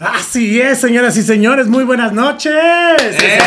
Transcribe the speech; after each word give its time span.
Así 0.00 0.58
es, 0.58 0.80
señoras 0.80 1.14
y 1.18 1.22
señores, 1.22 1.66
muy 1.66 1.84
buenas 1.84 2.14
noches. 2.14 2.54
¡Eh! 2.54 3.38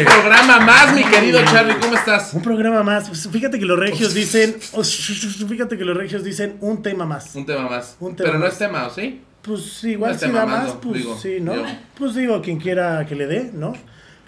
Un 0.00 0.04
programa 0.04 0.58
más, 0.58 0.92
mi 0.92 1.04
querido 1.04 1.40
Charlie, 1.44 1.76
¿cómo 1.80 1.94
estás? 1.94 2.34
Un 2.34 2.42
programa 2.42 2.82
más. 2.82 3.06
Pues 3.06 3.28
fíjate 3.30 3.60
que 3.60 3.64
los 3.64 3.78
regios 3.78 4.14
dicen, 4.14 4.56
oh, 4.72 4.82
fíjate 4.82 5.78
que 5.78 5.84
los 5.84 5.96
regios 5.96 6.24
dicen 6.24 6.56
un 6.60 6.82
tema 6.82 7.06
más. 7.06 7.32
Un 7.36 7.46
tema 7.46 7.68
más. 7.68 7.96
Un 8.00 8.16
tema 8.16 8.26
Pero 8.30 8.38
no 8.40 8.44
más. 8.46 8.54
es 8.54 8.58
tema, 8.58 8.88
¿o 8.88 8.90
sí? 8.90 9.22
Pues 9.40 9.84
igual 9.84 10.14
No 10.14 10.18
si 10.18 10.32
da 10.32 10.46
más, 10.46 10.72
pues 10.82 10.94
digo, 10.98 11.16
sí, 11.16 11.36
¿no? 11.40 11.54
yo. 11.54 11.62
Pues 11.96 12.16
digo, 12.16 12.42
quien 12.42 12.58
quiera 12.58 13.06
que 13.06 13.14
le 13.14 13.28
dé, 13.28 13.50
¿no? 13.54 13.72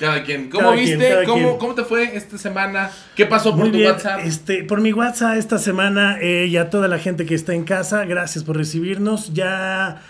Cada 0.01 0.25
quien. 0.25 0.49
¿Cómo 0.51 0.65
Cada 0.71 0.77
viste? 0.77 1.15
¿Cómo, 1.27 1.45
quien. 1.45 1.59
¿Cómo 1.59 1.75
te 1.75 1.85
fue 1.85 2.17
esta 2.17 2.39
semana? 2.39 2.91
¿Qué 3.15 3.27
pasó 3.27 3.51
por 3.51 3.61
Muy 3.61 3.71
tu 3.71 3.77
bien, 3.79 3.91
WhatsApp? 3.93 4.21
este, 4.25 4.65
por 4.65 4.81
mi 4.81 4.93
WhatsApp 4.93 5.37
esta 5.37 5.59
semana 5.59 6.19
eh, 6.21 6.47
y 6.47 6.57
a 6.57 6.71
toda 6.71 6.89
la 6.89 6.99
gente 6.99 7.27
que 7.27 7.35
está 7.35 7.55
en 7.55 7.65
casa, 7.65 8.05
gracias 8.07 8.43
por 8.43 8.57
recibirnos. 8.57 9.35
Ya, 9.35 10.01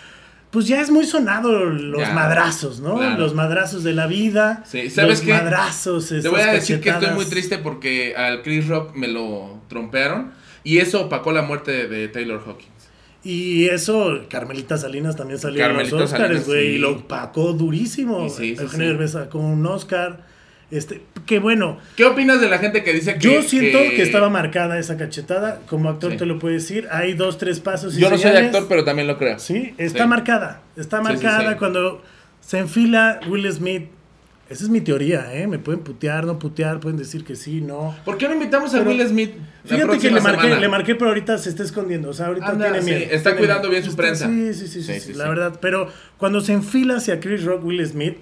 pues 0.52 0.66
ya 0.68 0.80
es 0.80 0.90
muy 0.90 1.04
sonado 1.06 1.64
los 1.64 2.00
Ya, 2.00 2.12
madrazos, 2.12 2.80
¿no? 2.80 2.96
claro. 2.96 3.18
Los 3.18 3.34
madrazos 3.34 3.82
de 3.84 3.92
la 3.92 4.06
vida. 4.06 4.62
Sí, 4.66 4.88
¿sabes 4.90 5.10
los 5.10 5.20
qué? 5.22 5.32
madrazos. 5.32 6.08
Te 6.08 6.28
voy 6.28 6.40
a 6.40 6.52
decir 6.52 6.80
que 6.80 6.90
estoy 6.90 7.10
muy 7.10 7.24
triste 7.24 7.58
porque 7.58 8.14
al 8.16 8.42
Chris 8.42 8.68
Rock 8.68 8.94
me 8.94 9.08
lo 9.08 9.60
trompearon 9.68 10.32
y 10.62 10.78
eso 10.78 11.02
opacó 11.06 11.32
la 11.32 11.42
muerte 11.42 11.88
de 11.88 12.06
Taylor 12.08 12.40
Hawkins. 12.46 12.70
Y 13.22 13.66
eso, 13.68 14.20
Carmelita 14.30 14.78
Salinas 14.78 15.14
también 15.16 15.38
salió 15.38 15.60
Carmelita 15.60 15.94
en 15.94 16.00
los 16.00 16.12
Oscars, 16.12 16.46
güey, 16.46 16.68
sí. 16.68 16.72
y 16.74 16.78
lo 16.78 17.06
pacó 17.06 17.52
durísimo. 17.52 18.28
Sí, 18.30 18.56
sí, 18.56 18.62
Eugenio. 18.62 18.88
Derbez 18.88 19.12
sacó 19.12 19.38
un 19.38 19.64
Oscar. 19.66 20.20
Este, 20.70 21.02
que 21.26 21.40
bueno, 21.40 21.78
¿Qué 21.96 22.04
opinas 22.04 22.40
de 22.40 22.48
la 22.48 22.58
gente 22.58 22.84
que 22.84 22.92
dice 22.92 23.14
que... 23.14 23.20
yo 23.20 23.42
siento 23.42 23.78
que... 23.78 24.02
estaba 24.02 24.30
marcada 24.30 24.78
esa 24.78 24.96
cachetada, 24.96 25.60
como 25.66 25.88
actor 25.88 26.12
Sí. 26.12 26.18
te 26.18 26.26
lo 26.26 26.38
puedo 26.38 26.54
decir, 26.54 26.86
hay 26.92 27.14
dos, 27.14 27.38
tres 27.38 27.58
pasos 27.58 27.98
y 27.98 28.00
Yo 28.00 28.08
no 28.08 28.16
soy 28.16 28.30
actor, 28.30 28.66
pero 28.68 28.84
también 28.84 29.08
lo 29.08 29.18
creo. 29.18 29.40
Sí, 29.40 29.74
está 29.78 30.04
Sí. 30.04 30.08
marcada, 30.08 30.62
está 30.76 31.00
marcada 31.02 31.52
sí. 31.52 31.58
cuando 31.58 32.02
se 32.40 32.58
enfila 32.58 33.18
Will 33.28 33.52
Smith. 33.52 33.88
Esa 34.50 34.64
es 34.64 34.68
mi 34.68 34.80
teoría, 34.80 35.32
¿eh? 35.32 35.46
Me 35.46 35.60
pueden 35.60 35.80
putear, 35.80 36.24
no 36.26 36.40
putear, 36.40 36.80
pueden 36.80 36.98
decir 36.98 37.24
que 37.24 37.36
sí, 37.36 37.60
no. 37.60 37.94
¿Por 38.04 38.18
qué 38.18 38.26
no 38.26 38.34
invitamos 38.34 38.74
a 38.74 38.82
Will 38.82 39.00
Smith 39.06 39.30
la 39.62 39.76
Fíjate 39.76 39.98
que 40.00 40.10
le 40.10 40.20
marqué, 40.20 40.42
semana? 40.42 40.60
le 40.60 40.68
marqué, 40.68 40.94
pero 40.96 41.10
ahorita 41.10 41.38
se 41.38 41.50
está 41.50 41.62
escondiendo. 41.62 42.08
O 42.08 42.12
sea, 42.12 42.26
ahorita 42.26 42.48
Anda, 42.48 42.64
tiene 42.64 42.82
sí, 42.82 42.90
miedo. 42.90 43.00
está 43.12 43.30
tiene 43.30 43.38
cuidando 43.38 43.68
miedo. 43.68 43.80
bien 43.80 43.90
su 43.90 43.96
prensa. 43.96 44.26
Sí, 44.26 44.52
sí, 44.54 44.82
sí, 44.82 45.00
sí, 45.00 45.14
la 45.14 45.28
verdad. 45.28 45.58
Pero 45.62 45.88
cuando 46.18 46.40
se 46.40 46.52
enfila 46.52 46.96
hacia 46.96 47.20
Chris 47.20 47.44
Rock, 47.44 47.64
Will 47.64 47.86
Smith, 47.86 48.16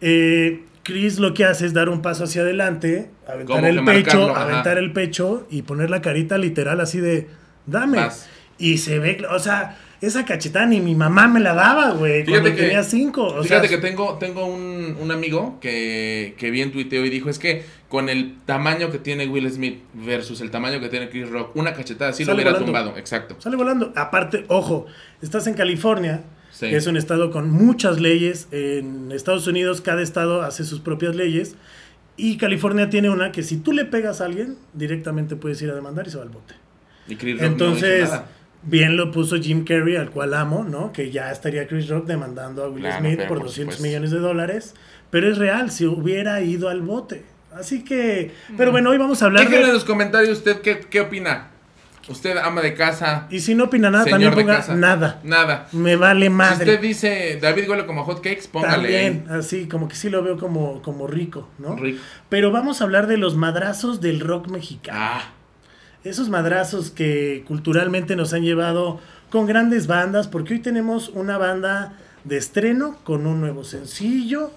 eh, 0.00 0.64
Chris 0.82 1.20
lo 1.20 1.32
que 1.32 1.44
hace 1.44 1.64
es 1.64 1.74
dar 1.74 1.88
un 1.88 2.02
paso 2.02 2.24
hacia 2.24 2.42
adelante, 2.42 3.10
aventar 3.28 3.64
el 3.64 3.84
pecho, 3.84 4.18
marcarlo, 4.18 4.30
ajá. 4.32 4.42
aventar 4.42 4.78
el 4.78 4.92
pecho 4.92 5.46
y 5.48 5.62
poner 5.62 5.90
la 5.90 6.02
carita 6.02 6.38
literal 6.38 6.80
así 6.80 6.98
de, 6.98 7.28
dame. 7.66 7.98
Vas. 7.98 8.28
Y 8.58 8.78
se 8.78 8.98
ve, 8.98 9.24
o 9.30 9.38
sea, 9.38 9.78
esa 10.00 10.24
cachetada 10.24 10.66
ni 10.66 10.80
mi 10.80 10.94
mamá 10.94 11.26
me 11.28 11.40
la 11.40 11.54
daba, 11.54 11.90
güey, 11.92 12.24
Fíjate 12.24 12.54
que- 12.54 12.62
tenía 12.62 12.82
cinco. 12.84 13.24
O 13.26 13.42
Fíjate 13.42 13.68
sea, 13.68 13.76
que 13.78 13.86
tengo, 13.86 14.16
tengo 14.18 14.46
un, 14.46 14.96
un 15.00 15.10
amigo 15.10 15.58
que, 15.60 16.34
que 16.38 16.50
vi 16.50 16.62
en 16.62 16.70
tuiteo 16.72 17.04
y 17.04 17.10
dijo, 17.10 17.28
es 17.30 17.38
que 17.38 17.64
con 17.88 18.08
el 18.08 18.36
tamaño 18.46 18.90
que 18.90 18.98
tiene 18.98 19.26
Will 19.26 19.50
Smith 19.50 19.80
versus 19.94 20.40
el 20.40 20.50
tamaño 20.50 20.78
que 20.80 20.88
tiene 20.88 21.08
Chris 21.08 21.28
Rock, 21.30 21.56
una 21.56 21.72
cachetada 21.72 22.10
así 22.10 22.24
lo 22.24 22.34
hubiera 22.34 22.50
volando. 22.50 22.66
tumbado. 22.66 22.96
Exacto. 22.98 23.36
Sale 23.40 23.56
volando. 23.56 23.92
Aparte, 23.96 24.44
ojo, 24.48 24.86
estás 25.22 25.46
en 25.46 25.54
California, 25.54 26.22
Sí. 26.50 26.68
que 26.70 26.76
es 26.76 26.86
un 26.86 26.96
estado 26.96 27.30
con 27.30 27.50
muchas 27.50 28.00
leyes. 28.00 28.48
En 28.52 29.12
Estados 29.12 29.46
Unidos, 29.46 29.80
cada 29.80 30.02
estado 30.02 30.42
hace 30.42 30.64
sus 30.64 30.80
propias 30.80 31.14
leyes. 31.14 31.54
Y 32.16 32.36
California 32.36 32.90
tiene 32.90 33.10
una 33.10 33.30
que 33.30 33.42
si 33.44 33.58
tú 33.58 33.72
le 33.72 33.84
pegas 33.84 34.20
a 34.20 34.24
alguien, 34.24 34.56
directamente 34.74 35.36
puedes 35.36 35.62
ir 35.62 35.70
a 35.70 35.74
demandar 35.74 36.06
y 36.08 36.10
se 36.10 36.16
va 36.16 36.24
al 36.24 36.30
bote. 36.30 36.54
Y 37.06 37.14
Chris 37.16 37.34
Rock 37.34 37.42
no 37.42 37.46
Entonces, 37.46 38.02
hizo 38.04 38.12
nada. 38.12 38.28
Bien 38.62 38.96
lo 38.96 39.10
puso 39.10 39.36
Jim 39.36 39.64
Carrey, 39.64 39.96
al 39.96 40.10
cual 40.10 40.34
amo, 40.34 40.64
¿no? 40.68 40.92
Que 40.92 41.10
ya 41.10 41.30
estaría 41.30 41.66
Chris 41.66 41.88
Rock 41.88 42.06
demandando 42.06 42.64
a 42.64 42.68
Will 42.68 42.82
Claro, 42.82 42.98
Smith 43.00 43.18
por 43.20 43.28
por 43.28 43.42
200 43.44 43.54
supuesto. 43.74 43.82
millones 43.82 44.10
de 44.10 44.18
dólares. 44.18 44.74
Pero 45.10 45.30
es 45.30 45.38
real, 45.38 45.70
si 45.70 45.86
hubiera 45.86 46.40
ido 46.42 46.68
al 46.68 46.82
bote. 46.82 47.24
Así 47.54 47.82
que, 47.82 48.32
pero 48.56 48.70
bueno, 48.72 48.90
hoy 48.90 48.98
vamos 48.98 49.22
a 49.22 49.26
hablar 49.26 49.42
Déjenle 49.44 49.62
en 49.62 49.66
de... 49.68 49.72
los 49.72 49.84
comentarios 49.84 50.38
usted 50.38 50.60
qué, 50.60 50.80
qué 50.80 51.00
opina. 51.00 51.48
Usted 52.08 52.38
ama 52.38 52.62
de 52.62 52.72
casa. 52.74 53.26
Y 53.30 53.40
si 53.40 53.54
no 53.54 53.64
opina 53.64 53.90
nada, 53.90 54.04
señor 54.04 54.20
también 54.20 54.34
de 54.34 54.42
ponga 54.42 54.56
casa. 54.56 54.74
nada. 54.74 55.20
Nada. 55.24 55.66
Me 55.72 55.96
vale 55.96 56.26
Si 56.26 56.30
madre. 56.30 56.54
usted 56.64 56.80
dice 56.80 57.38
David 57.40 57.68
huele 57.68 57.84
como 57.84 58.02
hot 58.04 58.22
cakes, 58.22 58.48
póngale 58.50 58.72
También, 58.88 59.24
así, 59.30 59.66
como 59.68 59.88
que 59.88 59.94
sí 59.96 60.08
lo 60.08 60.22
veo 60.22 60.38
como, 60.38 60.80
como 60.80 61.06
rico, 61.06 61.48
¿no? 61.58 61.76
Rico. 61.76 62.00
Pero 62.30 62.50
vamos 62.50 62.80
a 62.80 62.84
hablar 62.84 63.08
de 63.08 63.18
los 63.18 63.36
madrazos 63.36 64.00
del 64.00 64.20
rock 64.20 64.48
mexicano. 64.48 64.98
Ah, 65.00 65.32
Esos 66.08 66.30
madrazos 66.30 66.90
que 66.90 67.44
culturalmente 67.46 68.16
nos 68.16 68.32
han 68.32 68.42
llevado 68.42 68.98
con 69.28 69.46
grandes 69.46 69.86
bandas, 69.86 70.26
porque 70.26 70.54
hoy 70.54 70.60
tenemos 70.60 71.10
una 71.10 71.36
banda 71.36 71.92
de 72.24 72.38
estreno 72.38 72.96
con 73.04 73.26
un 73.26 73.42
nuevo 73.42 73.62
sencillo 73.62 74.50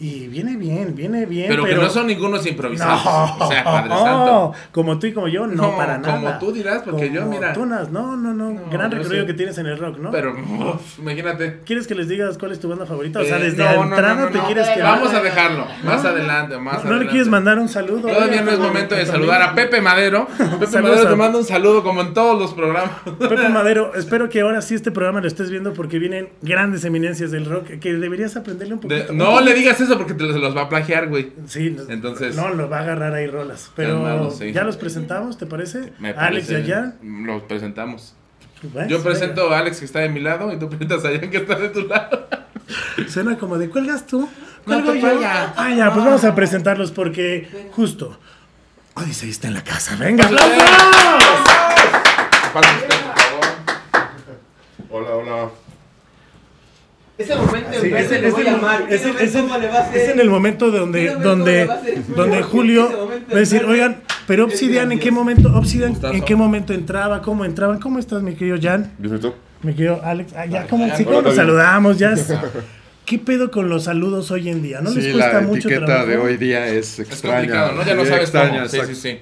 y 0.00 0.26
viene 0.28 0.56
bien, 0.56 0.94
viene 0.96 1.26
bien. 1.26 1.46
pero, 1.48 1.62
Pero, 1.64 1.76
que 1.78 1.84
no 1.84 1.90
son 1.90 2.06
ningunos 2.06 2.46
improvisados. 2.46 3.04
No, 3.04 3.44
O 3.46 3.48
sea, 3.50 3.62
Padre 3.64 3.90
Santo. 3.90 4.52
como 4.72 4.98
tú 4.98 5.06
y 5.06 5.12
como 5.12 5.28
yo, 5.28 5.46
no, 5.46 5.54
No, 5.70 5.76
para 5.76 5.98
nada. 5.98 6.14
como 6.14 6.38
tú 6.38 6.52
dirás, 6.52 6.82
porque 6.84 7.10
yo, 7.12 7.26
mira. 7.26 7.52
tú 7.52 7.64
nas- 7.66 7.90
no, 7.90 8.16
no, 8.16 8.32
no, 8.34 8.50
No, 8.50 8.60
gran 8.70 8.90
recorrido 8.90 9.26
que 9.26 9.34
tienes 9.34 9.58
en 9.58 9.66
el 9.66 9.78
rock, 9.78 9.98
¿no? 9.98 10.10
Pero, 10.10 10.32
uf, 10.32 10.98
imagínate. 10.98 11.60
¿Quieres 11.66 11.86
que 11.86 11.94
les 11.94 12.08
digas 12.08 12.38
cuál 12.38 12.52
es 12.52 12.60
tu 12.60 12.68
banda 12.68 12.86
favorita? 12.86 13.20
O 13.20 13.24
sea, 13.24 13.38
Eh, 13.38 13.42
desde 13.50 13.58
no, 13.64 13.70
la 13.72 13.82
entrada 13.82 14.30
te 14.30 14.38
quieres 14.40 14.68
que 14.70 14.80
Vamos 14.82 15.12
a 15.12 15.20
dejarlo. 15.20 15.66
Más 15.84 16.04
adelante, 16.04 16.56
más 16.58 16.64
¿No, 16.64 16.70
¿No 16.72 16.78
adelante. 16.80 17.04
le 17.04 17.10
quieres 17.10 17.28
mandar 17.28 17.58
un 17.58 17.68
saludo? 17.68 18.08
Todavía 18.08 18.42
no 18.42 18.50
es 18.50 18.58
momento 18.58 18.94
de 18.94 19.04
saludar 19.06 19.42
a 19.42 19.54
Pepe 19.54 19.80
Madero. 19.80 20.26
Pepe 20.58 20.80
Madero 20.80 21.08
te 21.08 21.16
manda 21.16 21.38
un 21.38 21.44
saludo 21.44 21.82
como 21.82 22.00
en 22.00 22.14
todos 22.14 22.38
los 22.40 22.54
programas. 22.54 22.92
Pepe 23.18 23.48
Madero, 23.50 23.92
espero 23.94 24.28
que 24.28 24.40
ahora 24.40 24.62
sí 24.62 24.74
este 24.74 24.90
programa 24.90 25.20
lo 25.20 25.26
estés 25.28 25.50
viendo 25.50 25.72
porque 25.74 25.98
vienen 25.98 26.28
grandes 26.42 26.84
eminencias 26.84 27.30
del 27.30 27.44
rock 27.44 27.66
que 27.80 27.92
deberías 27.94 28.36
aprenderle 28.36 28.74
un 28.74 28.80
poquito. 28.80 29.12
no 29.12 29.40
le 29.40 29.52
digas 29.54 29.80
eso 29.80 29.89
porque 29.96 30.14
te 30.14 30.24
los, 30.24 30.36
los 30.36 30.56
va 30.56 30.62
a 30.62 30.68
plagiar, 30.68 31.08
güey. 31.08 31.32
Sí, 31.46 31.76
Entonces- 31.88 32.36
no, 32.36 32.50
lo 32.50 32.68
va 32.68 32.78
a 32.78 32.82
agarrar 32.82 33.14
ahí 33.14 33.26
rolas. 33.26 33.70
Pero 33.76 34.30
sí. 34.30 34.52
ya 34.52 34.64
los 34.64 34.76
presentamos, 34.76 35.38
¿te 35.38 35.46
parece? 35.46 35.92
Me 35.98 36.10
Alex 36.10 36.50
y 36.50 36.54
allá. 36.56 36.94
Los 37.02 37.42
presentamos. 37.42 38.14
¿Ves? 38.62 38.88
Yo 38.88 39.02
presento 39.02 39.52
a 39.52 39.58
Alex 39.58 39.78
que 39.78 39.84
está 39.86 40.00
de 40.00 40.10
mi 40.10 40.20
lado 40.20 40.52
y 40.52 40.58
tú 40.58 40.68
presentas 40.68 41.04
a 41.04 41.08
Jan 41.10 41.30
que 41.30 41.38
está 41.38 41.54
de 41.56 41.70
tu 41.70 41.86
lado. 41.86 42.28
Suena 43.08 43.38
como 43.38 43.56
de 43.58 43.70
cuelgas 43.70 44.06
tú. 44.06 44.20
No, 44.66 44.82
Cuelgo 44.84 44.92
tú 44.92 44.98
yo. 44.98 45.20
Ah, 45.24 45.74
ya, 45.74 45.92
pues 45.92 46.04
vamos 46.04 46.24
a 46.24 46.34
presentarlos 46.34 46.90
porque 46.90 47.48
justo. 47.72 48.18
Odyssey 48.94 49.30
está 49.30 49.48
en 49.48 49.54
la 49.54 49.64
casa. 49.64 49.96
¡Venga, 49.96 50.24
aplausos! 50.26 50.60
Hola, 54.90 55.10
hola. 55.10 55.50
Es 57.20 57.30
el 57.30 57.38
momento 57.38 57.68
Sí, 57.80 57.86
en 57.88 57.96
es, 57.96 58.10
es 58.10 58.12
es 58.12 59.34
es 59.34 59.34
es 59.94 60.08
en 60.08 60.20
el 60.20 60.30
momento 60.30 60.70
donde, 60.70 61.14
donde, 61.16 61.68
donde 62.16 62.42
Julio 62.42 63.08
va 63.30 63.36
a 63.36 63.38
decir, 63.40 63.60
es 63.62 63.68
oigan, 63.68 64.00
pero 64.26 64.44
Obsidian, 64.44 64.90
¿en 64.92 64.98
qué 64.98 65.10
momento, 65.10 65.52
Obsidian, 65.54 65.96
en 66.02 66.24
qué 66.24 66.34
momento 66.34 66.72
entraba? 66.72 67.20
¿Cómo 67.20 67.44
entraban? 67.44 67.78
¿Cómo 67.78 67.98
estás, 67.98 68.22
mi 68.22 68.34
querido 68.34 68.56
Jan? 68.60 68.92
¿Bien 68.98 69.16
y 69.16 69.18
tú? 69.18 69.34
Mi 69.62 69.74
querido 69.74 70.00
Alex. 70.02 70.32
Ah, 70.34 70.46
ya, 70.46 70.66
¿cómo, 70.66 70.88
Jan, 70.88 70.96
sí, 70.96 71.02
hola, 71.04 71.16
¿cómo 71.16 71.28
nos 71.28 71.36
saludamos? 71.36 71.98
Ya 71.98 72.12
es- 72.12 72.32
¿Qué 73.04 73.18
pedo 73.18 73.50
con 73.50 73.68
los 73.68 73.84
saludos 73.84 74.30
hoy 74.30 74.48
en 74.48 74.62
día? 74.62 74.80
¿No 74.80 74.90
les 74.90 75.04
sí, 75.04 75.10
cuesta 75.12 75.32
la 75.34 75.40
mucho 75.40 75.68
etiqueta 75.68 75.84
trabajo? 75.86 76.06
de 76.08 76.16
hoy 76.16 76.36
día 76.36 76.68
es 76.68 77.00
Es 77.00 77.08
extraña. 77.10 77.36
complicado, 77.38 77.72
¿no? 77.72 77.84
Ya 77.84 77.94
no 77.96 78.04
sabes 78.04 78.20
extraña, 78.22 78.56
cómo. 78.66 78.68
Sí, 78.68 78.80
sí, 78.86 78.94
sí. 78.94 79.18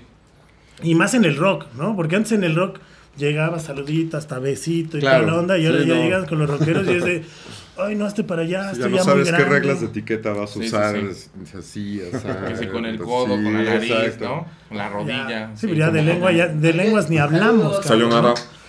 Y 0.82 0.94
más 0.94 1.14
en 1.14 1.24
el 1.24 1.36
rock, 1.36 1.64
¿no? 1.76 1.96
Porque 1.96 2.14
antes 2.16 2.32
en 2.32 2.44
el 2.44 2.54
rock 2.54 2.78
llegaba 3.16 3.58
saludito, 3.58 4.16
hasta 4.18 4.38
besito 4.38 4.98
y 4.98 5.00
Claro, 5.00 5.22
toda 5.24 5.32
la 5.32 5.38
onda, 5.40 5.58
y 5.58 5.66
ahora 5.66 5.82
sí, 5.82 5.88
ya 5.88 5.94
no. 5.94 6.02
llegan 6.02 6.26
con 6.26 6.38
los 6.38 6.50
rockeros 6.50 6.86
y 6.86 6.90
es 6.92 7.04
de, 7.04 7.24
ay, 7.78 7.94
no, 7.96 8.04
hazte 8.06 8.24
para 8.24 8.42
allá, 8.42 8.64
Sí, 8.74 8.80
estoy 8.80 8.82
ya 8.82 8.88
no 8.88 9.14
muy 9.14 9.24
sabes 9.24 9.32
qué 9.32 9.44
reglas 9.44 9.80
de 9.80 9.86
etiqueta 9.86 10.32
vas 10.32 10.50
a 10.50 10.54
Sí, 10.54 10.60
sí, 10.60 10.66
usar. 10.66 10.94
sí. 10.96 11.06
es- 11.10 11.30
es 11.42 11.54
así, 11.54 12.00
o 12.02 12.18
sea, 12.20 12.44
Que 12.46 12.56
si 12.56 12.66
con 12.66 12.84
el 12.84 12.98
sí, 12.98 13.04
codo, 13.04 13.28
con 13.28 13.44
la 13.44 13.62
nariz, 13.62 13.90
exacto. 13.90 14.24
¿no? 14.24 14.46
Con 14.68 14.78
la 14.78 14.88
rodilla. 14.88 15.28
Ya. 15.28 15.50
Sí, 15.56 15.66
pero 15.66 15.78
ya 15.78 15.90
de 15.90 16.02
lengua, 16.02 16.32
ya, 16.32 16.48
de 16.48 16.72
lenguas 16.72 17.08
ni 17.10 17.18
hablamos. 17.18 17.84
Salud, 17.84 18.10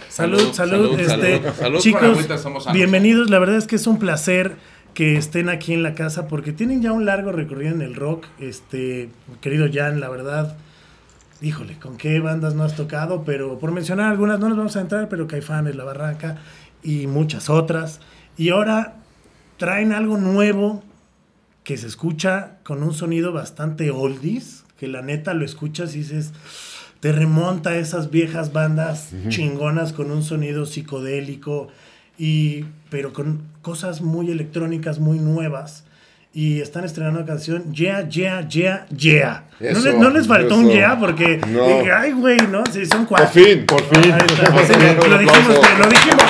salud, 0.10 0.52
Salud, 0.54 1.00
este, 1.00 1.42
salud. 1.54 1.80
Chicos, 1.80 2.26
somos 2.42 2.72
bienvenidos. 2.74 3.30
La 3.30 3.40
verdad 3.40 3.58
es 3.58 3.68
que 3.68 3.76
es 3.76 3.86
un 3.88 4.00
placer 4.00 4.56
que 4.94 5.16
estén 5.18 5.50
aquí 5.50 5.74
en 5.74 5.84
la 5.84 5.94
casa 5.94 6.28
porque 6.28 6.52
tienen 6.52 6.82
ya 6.82 6.92
un 6.92 7.06
largo 7.06 7.32
recorrido 7.32 7.74
en 7.74 7.82
el 7.82 7.96
rock. 7.96 8.26
Este, 8.40 9.10
querido 9.40 9.68
Jan, 9.72 10.00
la 10.00 10.10
verdad, 10.10 10.58
híjole, 11.42 11.78
con 11.80 11.96
qué 11.98 12.20
bandas 12.20 12.56
no 12.56 12.64
has 12.64 12.76
tocado, 12.76 13.24
pero 13.24 13.60
por 13.60 13.72
mencionar 13.72 14.12
algunas, 14.12 14.40
no 14.40 14.50
nos 14.50 14.58
vamos 14.58 14.76
a 14.76 14.82
entrar, 14.82 15.08
pero 15.10 15.28
Caifanes, 15.28 15.76
La 15.76 15.84
Barranca 15.86 16.38
y 16.84 17.08
muchas 17.08 17.50
otras. 17.50 18.02
Y 18.36 18.50
ahora 18.50 18.96
traen 19.60 19.92
algo 19.94 20.18
nuevo 20.18 20.82
que 21.64 21.78
se 21.78 21.86
escucha 21.86 22.54
con 22.64 22.82
un 22.82 22.94
sonido 22.96 23.32
bastante 23.32 23.92
oldies, 23.92 24.64
que 24.80 24.88
la 24.88 25.04
neta 25.04 25.36
lo 25.36 25.46
escuchas 25.46 25.94
y 25.94 26.00
dices, 26.00 26.32
te 27.02 27.12
remonta 27.12 27.72
a 27.72 27.76
esas 27.76 28.10
viejas 28.10 28.52
bandas 28.54 29.10
chingonas 29.28 29.94
con 29.94 30.10
un 30.10 30.24
sonido 30.24 30.66
psicodélico, 30.66 31.68
y, 32.18 32.66
pero 32.90 33.14
con 33.14 33.44
cosas 33.62 34.02
muy 34.02 34.32
electrónicas, 34.32 34.98
muy 35.00 35.20
nuevas. 35.20 35.84
Y 36.34 36.62
están 36.62 36.84
estrenando 36.86 37.20
una 37.20 37.28
canción, 37.28 37.74
Yeah, 37.74 38.08
Yeah, 38.08 38.48
Yeah, 38.48 38.86
Yeah. 38.96 39.44
no, 39.60 39.68
Eso, 39.68 39.80
les, 39.86 39.98
no 39.98 40.10
les 40.12 40.28
faltó 40.28 40.56
un 40.58 40.66
eso. 40.70 40.74
Yeah 40.74 41.00
porque, 41.00 41.38
No. 41.48 41.68
dije, 41.68 41.92
ay, 41.92 42.12
güey, 42.14 42.38
¿no? 42.52 42.64
Sí, 42.72 42.86
son 42.86 43.06
Por 43.06 43.20
cuatro. 43.20 43.42
fin, 43.44 43.66
por 43.66 43.82
fin. 43.84 44.12
Está. 44.14 44.52
Por 44.54 44.64
fin, 44.66 44.98
lo 45.10 45.16
un 45.16 45.20
dijimos, 45.26 45.60
lo 45.80 45.90
dijimos. 45.90 46.24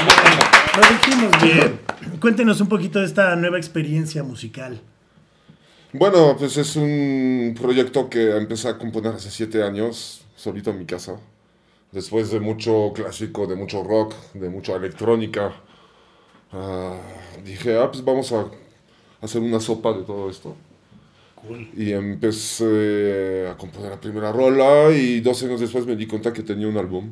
Lo 0.75 0.81
dijimos 0.89 1.41
bien. 1.43 1.79
Cuéntenos 2.19 2.59
un 2.59 2.67
poquito 2.67 2.99
de 2.99 3.05
esta 3.05 3.33
nueva 3.37 3.57
experiencia 3.57 4.23
musical. 4.23 4.81
Bueno, 5.93 6.35
pues 6.37 6.57
es 6.57 6.75
un 6.75 7.55
proyecto 7.59 8.09
que 8.09 8.35
empecé 8.35 8.67
a 8.67 8.77
componer 8.77 9.13
hace 9.13 9.31
siete 9.31 9.63
años, 9.63 10.25
solito 10.35 10.69
en 10.71 10.79
mi 10.79 10.85
casa. 10.85 11.17
Después 11.93 12.29
de 12.29 12.41
mucho 12.41 12.91
clásico, 12.93 13.47
de 13.47 13.55
mucho 13.55 13.83
rock, 13.83 14.13
de 14.33 14.49
mucha 14.49 14.75
electrónica, 14.75 15.53
ah, 16.51 16.97
dije, 17.45 17.77
ah, 17.77 17.89
pues 17.89 18.03
vamos 18.03 18.31
a 18.33 18.47
hacer 19.21 19.41
una 19.41 19.61
sopa 19.61 19.93
de 19.93 20.03
todo 20.03 20.29
esto. 20.29 20.55
Cool. 21.35 21.69
Y 21.75 21.93
empecé 21.93 23.47
a 23.49 23.55
componer 23.55 23.91
la 23.91 24.01
primera 24.01 24.31
rola 24.33 24.91
y 24.91 25.21
dos 25.21 25.41
años 25.43 25.61
después 25.61 25.85
me 25.85 25.95
di 25.95 26.05
cuenta 26.05 26.33
que 26.33 26.43
tenía 26.43 26.67
un 26.67 26.77
álbum. 26.77 27.11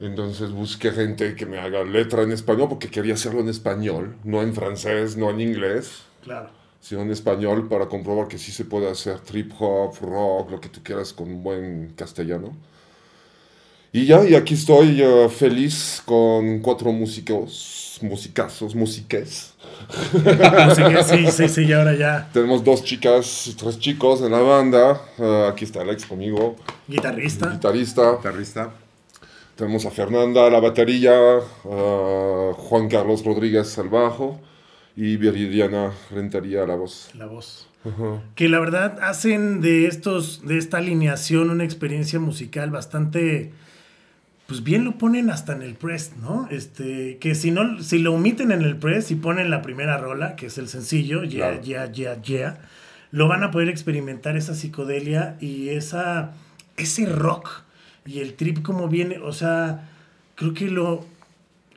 Entonces 0.00 0.50
busqué 0.50 0.90
gente 0.90 1.34
que 1.36 1.46
me 1.46 1.58
haga 1.58 1.84
letra 1.84 2.22
en 2.22 2.32
español 2.32 2.68
porque 2.68 2.88
quería 2.88 3.14
hacerlo 3.14 3.40
en 3.40 3.48
español, 3.48 4.16
no 4.24 4.42
en 4.42 4.52
francés, 4.54 5.16
no 5.16 5.30
en 5.30 5.40
inglés, 5.40 6.02
Claro. 6.22 6.50
sino 6.80 7.02
en 7.02 7.10
español 7.12 7.68
para 7.68 7.86
comprobar 7.86 8.26
que 8.28 8.38
sí 8.38 8.50
se 8.52 8.64
puede 8.64 8.90
hacer 8.90 9.20
trip 9.20 9.52
hop, 9.58 9.94
rock, 10.02 10.50
lo 10.50 10.60
que 10.60 10.68
tú 10.68 10.80
quieras 10.82 11.12
con 11.12 11.28
un 11.30 11.42
buen 11.42 11.92
castellano. 11.96 12.52
Y 13.92 14.06
ya, 14.06 14.24
y 14.24 14.34
aquí 14.34 14.54
estoy 14.54 15.00
eh, 15.00 15.28
feliz 15.28 16.02
con 16.04 16.58
cuatro 16.58 16.90
músicos, 16.90 17.98
musicazos, 18.02 18.74
musiques. 18.74 19.52
Sí, 21.06 21.26
sí, 21.30 21.48
sí, 21.48 21.64
y 21.64 21.72
ahora 21.72 21.94
ya. 21.94 22.28
Tenemos 22.32 22.64
dos 22.64 22.82
chicas 22.82 23.46
y 23.46 23.54
tres 23.54 23.78
chicos 23.78 24.20
en 24.22 24.32
la 24.32 24.40
banda. 24.40 25.00
Eh, 25.18 25.48
aquí 25.50 25.64
está 25.64 25.82
Alex 25.82 26.04
conmigo, 26.06 26.56
Guitarrista. 26.88 27.50
guitarrista. 27.50 28.16
Guitarrista. 28.16 28.70
Tenemos 29.56 29.86
a 29.86 29.90
Fernanda 29.90 30.46
a 30.46 30.50
la 30.50 30.60
batería, 30.60 31.12
a 31.12 32.52
Juan 32.56 32.88
Carlos 32.88 33.24
Rodríguez 33.24 33.78
al 33.78 33.88
bajo 33.88 34.40
y 34.96 35.16
Viridiana 35.16 35.92
Rentería 36.10 36.64
a 36.64 36.66
la 36.66 36.74
voz. 36.74 37.10
La 37.14 37.26
voz. 37.26 37.68
Que 38.34 38.48
la 38.48 38.58
verdad 38.60 38.98
hacen 39.02 39.60
de 39.60 39.86
estos, 39.86 40.46
de 40.46 40.56
esta 40.56 40.78
alineación 40.78 41.50
una 41.50 41.64
experiencia 41.64 42.18
musical 42.18 42.70
bastante. 42.70 43.52
Pues 44.46 44.62
bien 44.64 44.84
lo 44.84 44.98
ponen 44.98 45.30
hasta 45.30 45.52
en 45.54 45.62
el 45.62 45.74
press, 45.74 46.12
¿no? 46.20 46.48
Este, 46.50 47.18
que 47.18 47.34
si 47.34 47.50
no, 47.50 47.82
si 47.82 47.98
lo 47.98 48.12
omiten 48.14 48.52
en 48.52 48.62
el 48.62 48.76
press 48.76 49.10
y 49.10 49.14
ponen 49.14 49.50
la 49.50 49.62
primera 49.62 49.98
rola, 49.98 50.34
que 50.36 50.46
es 50.46 50.58
el 50.58 50.68
sencillo, 50.68 51.24
yeah, 51.24 51.50
Claro. 51.50 51.62
yeah, 51.62 51.92
yeah, 51.92 52.22
yeah, 52.22 52.58
lo 53.10 53.28
van 53.28 53.42
a 53.42 53.50
poder 53.50 53.68
experimentar 53.68 54.36
esa 54.36 54.54
psicodelia 54.54 55.36
y 55.40 55.70
esa, 55.70 56.32
ese 56.76 57.06
rock 57.06 57.62
y 58.06 58.20
el 58.20 58.34
trip 58.34 58.62
como 58.62 58.88
viene, 58.88 59.18
o 59.18 59.32
sea, 59.32 59.88
creo 60.34 60.54
que 60.54 60.68
lo, 60.68 61.04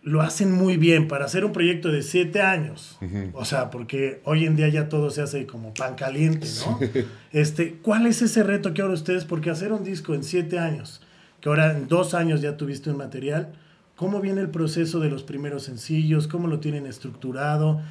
lo 0.04 0.22
hacen 0.22 0.52
muy 0.52 0.78
bien 0.78 1.08
para 1.08 1.26
hacer 1.26 1.46
un 1.46 1.54
proyecto 1.54 1.92
de 1.92 2.02
siete 2.02 2.42
años. 2.42 2.98
O 3.34 3.46
sea, 3.46 3.70
porque 3.70 4.22
hoy 4.24 4.46
en 4.46 4.56
día 4.56 4.68
ya 4.70 4.90
todo 4.90 5.10
se 5.10 5.22
hace 5.22 5.46
como 5.46 5.74
pan 5.74 5.96
caliente, 5.96 6.48
¿no? 6.66 6.80
Este, 7.32 7.74
¿Cuál 7.82 8.08
es 8.08 8.22
ese 8.22 8.42
reto 8.42 8.74
que 8.74 8.82
ahora 8.82 8.94
ustedes? 8.94 9.26
Porque 9.26 9.50
hacer 9.50 9.72
un 9.72 9.84
disco 9.84 10.16
en 10.16 10.24
siete 10.24 10.60
años, 10.60 11.02
que 11.42 11.50
ahora 11.50 11.72
en 11.72 11.88
dos 11.88 12.14
años 12.14 12.42
ya 12.42 12.58
tuviste 12.58 12.90
un 12.90 12.98
material, 12.98 13.54
¿cómo 13.96 14.22
viene 14.22 14.42
el 14.42 14.50
proceso 14.50 15.00
de 15.00 15.10
los 15.10 15.24
primeros 15.24 15.64
sencillos? 15.64 16.28
¿Cómo 16.28 16.48
lo 16.48 16.60
tienen 16.60 16.86
estructurado? 16.88 17.82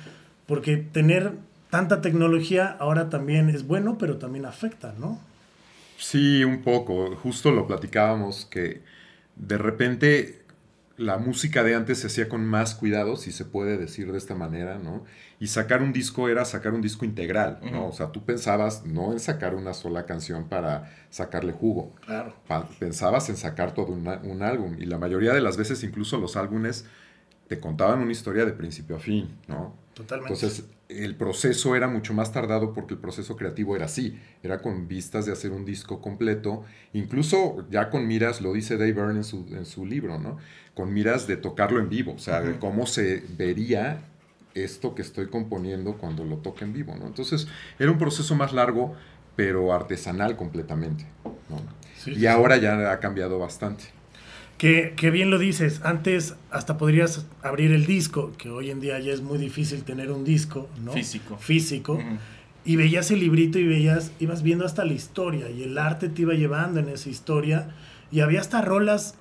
Porque 0.46 0.78
tener 0.78 1.32
tanta 1.70 2.00
tecnología 2.00 2.76
ahora 2.78 3.08
también 3.08 3.50
es 3.50 3.66
bueno, 3.66 3.98
pero 3.98 4.16
también 4.16 4.46
afecta, 4.46 4.94
¿no? 4.98 5.20
Sí, 5.98 6.44
un 6.44 6.62
poco. 6.62 7.14
Justo 7.16 7.50
lo 7.50 7.66
platicábamos 7.66 8.46
que 8.46 8.82
de 9.36 9.58
repente 9.58 10.42
la 10.98 11.18
música 11.18 11.62
de 11.62 11.74
antes 11.74 11.98
se 11.98 12.06
hacía 12.06 12.28
con 12.28 12.46
más 12.46 12.74
cuidado, 12.74 13.16
si 13.16 13.30
se 13.30 13.44
puede 13.44 13.76
decir 13.76 14.10
de 14.12 14.16
esta 14.18 14.34
manera, 14.34 14.78
¿no? 14.78 15.04
Y 15.38 15.48
sacar 15.48 15.82
un 15.82 15.92
disco 15.92 16.30
era 16.30 16.46
sacar 16.46 16.72
un 16.72 16.80
disco 16.80 17.04
integral, 17.04 17.58
¿no? 17.70 17.88
O 17.88 17.92
sea, 17.92 18.12
tú 18.12 18.24
pensabas 18.24 18.86
no 18.86 19.12
en 19.12 19.20
sacar 19.20 19.54
una 19.54 19.74
sola 19.74 20.06
canción 20.06 20.48
para 20.48 20.90
sacarle 21.10 21.52
jugo. 21.52 21.94
Claro. 22.06 22.34
Pensabas 22.78 23.28
en 23.28 23.36
sacar 23.36 23.74
todo 23.74 23.92
una- 23.92 24.20
un 24.22 24.42
álbum. 24.42 24.76
Y 24.78 24.86
la 24.86 24.96
mayoría 24.96 25.34
de 25.34 25.42
las 25.42 25.58
veces, 25.58 25.82
incluso 25.84 26.16
los 26.16 26.34
álbumes, 26.36 26.86
te 27.48 27.60
contaban 27.60 28.00
una 28.00 28.12
historia 28.12 28.46
de 28.46 28.52
principio 28.52 28.96
a 28.96 28.98
fin, 28.98 29.28
¿no? 29.48 29.74
Totalmente. 29.92 30.32
Entonces, 30.32 30.64
el 30.88 31.16
proceso 31.16 31.74
era 31.74 31.88
mucho 31.88 32.14
más 32.14 32.32
tardado 32.32 32.72
porque 32.72 32.94
el 32.94 33.00
proceso 33.00 33.36
creativo 33.36 33.74
era 33.74 33.86
así, 33.86 34.18
era 34.42 34.60
con 34.60 34.86
vistas 34.86 35.26
de 35.26 35.32
hacer 35.32 35.50
un 35.52 35.64
disco 35.64 36.00
completo, 36.00 36.64
incluso 36.92 37.66
ya 37.70 37.90
con 37.90 38.06
miras, 38.06 38.40
lo 38.40 38.52
dice 38.52 38.76
Dave 38.76 38.92
Byrne 38.92 39.16
en 39.16 39.24
su, 39.24 39.46
en 39.50 39.64
su 39.64 39.84
libro, 39.84 40.18
¿no? 40.18 40.38
Con 40.74 40.92
miras 40.92 41.26
de 41.26 41.36
tocarlo 41.36 41.80
en 41.80 41.88
vivo, 41.88 42.14
o 42.14 42.18
sea, 42.18 42.40
de 42.40 42.58
cómo 42.58 42.86
se 42.86 43.22
vería 43.36 44.02
esto 44.54 44.94
que 44.94 45.02
estoy 45.02 45.26
componiendo 45.26 45.94
cuando 45.98 46.24
lo 46.24 46.36
toque 46.36 46.64
en 46.64 46.72
vivo, 46.72 46.94
¿no? 46.96 47.06
Entonces, 47.06 47.48
era 47.78 47.90
un 47.90 47.98
proceso 47.98 48.34
más 48.34 48.52
largo, 48.52 48.94
pero 49.34 49.72
artesanal 49.72 50.36
completamente, 50.36 51.04
¿no? 51.48 51.60
Sí, 51.96 52.12
y 52.12 52.20
sí. 52.20 52.26
ahora 52.26 52.56
ya 52.58 52.92
ha 52.92 53.00
cambiado 53.00 53.38
bastante. 53.38 53.95
Que, 54.58 54.94
que 54.96 55.10
bien 55.10 55.30
lo 55.30 55.38
dices, 55.38 55.82
antes 55.84 56.34
hasta 56.50 56.78
podrías 56.78 57.26
abrir 57.42 57.72
el 57.72 57.84
disco, 57.84 58.32
que 58.38 58.48
hoy 58.48 58.70
en 58.70 58.80
día 58.80 58.98
ya 58.98 59.12
es 59.12 59.20
muy 59.20 59.38
difícil 59.38 59.82
tener 59.82 60.10
un 60.10 60.24
disco, 60.24 60.68
¿no? 60.82 60.92
Físico. 60.92 61.36
Físico. 61.36 62.02
Y 62.64 62.76
veías 62.76 63.10
el 63.10 63.20
librito 63.20 63.58
y 63.58 63.66
veías, 63.66 64.12
ibas 64.18 64.42
viendo 64.42 64.64
hasta 64.64 64.84
la 64.84 64.94
historia 64.94 65.50
y 65.50 65.62
el 65.62 65.76
arte 65.76 66.08
te 66.08 66.22
iba 66.22 66.34
llevando 66.34 66.80
en 66.80 66.88
esa 66.88 67.10
historia. 67.10 67.68
Y 68.10 68.20
había 68.20 68.40
hasta 68.40 68.62
rolas 68.62 69.14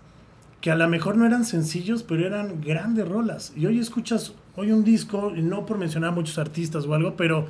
que 0.62 0.72
a 0.72 0.76
lo 0.76 0.90
mejor 0.90 1.16
no 1.16 1.28
eran 1.28 1.46
sencillos, 1.46 2.02
pero 2.02 2.26
eran 2.26 2.60
grandes 2.62 3.08
rolas. 3.08 3.54
Y 3.56 3.68
hoy 3.68 3.78
escuchas, 3.78 4.34
hoy 4.56 4.72
un 4.72 4.84
disco, 4.84 5.32
no 5.36 5.66
por 5.66 5.78
mencionar 5.78 6.10
a 6.10 6.14
muchos 6.14 6.40
artistas 6.40 6.86
o 6.88 6.94
algo, 6.96 7.16
pero 7.16 7.48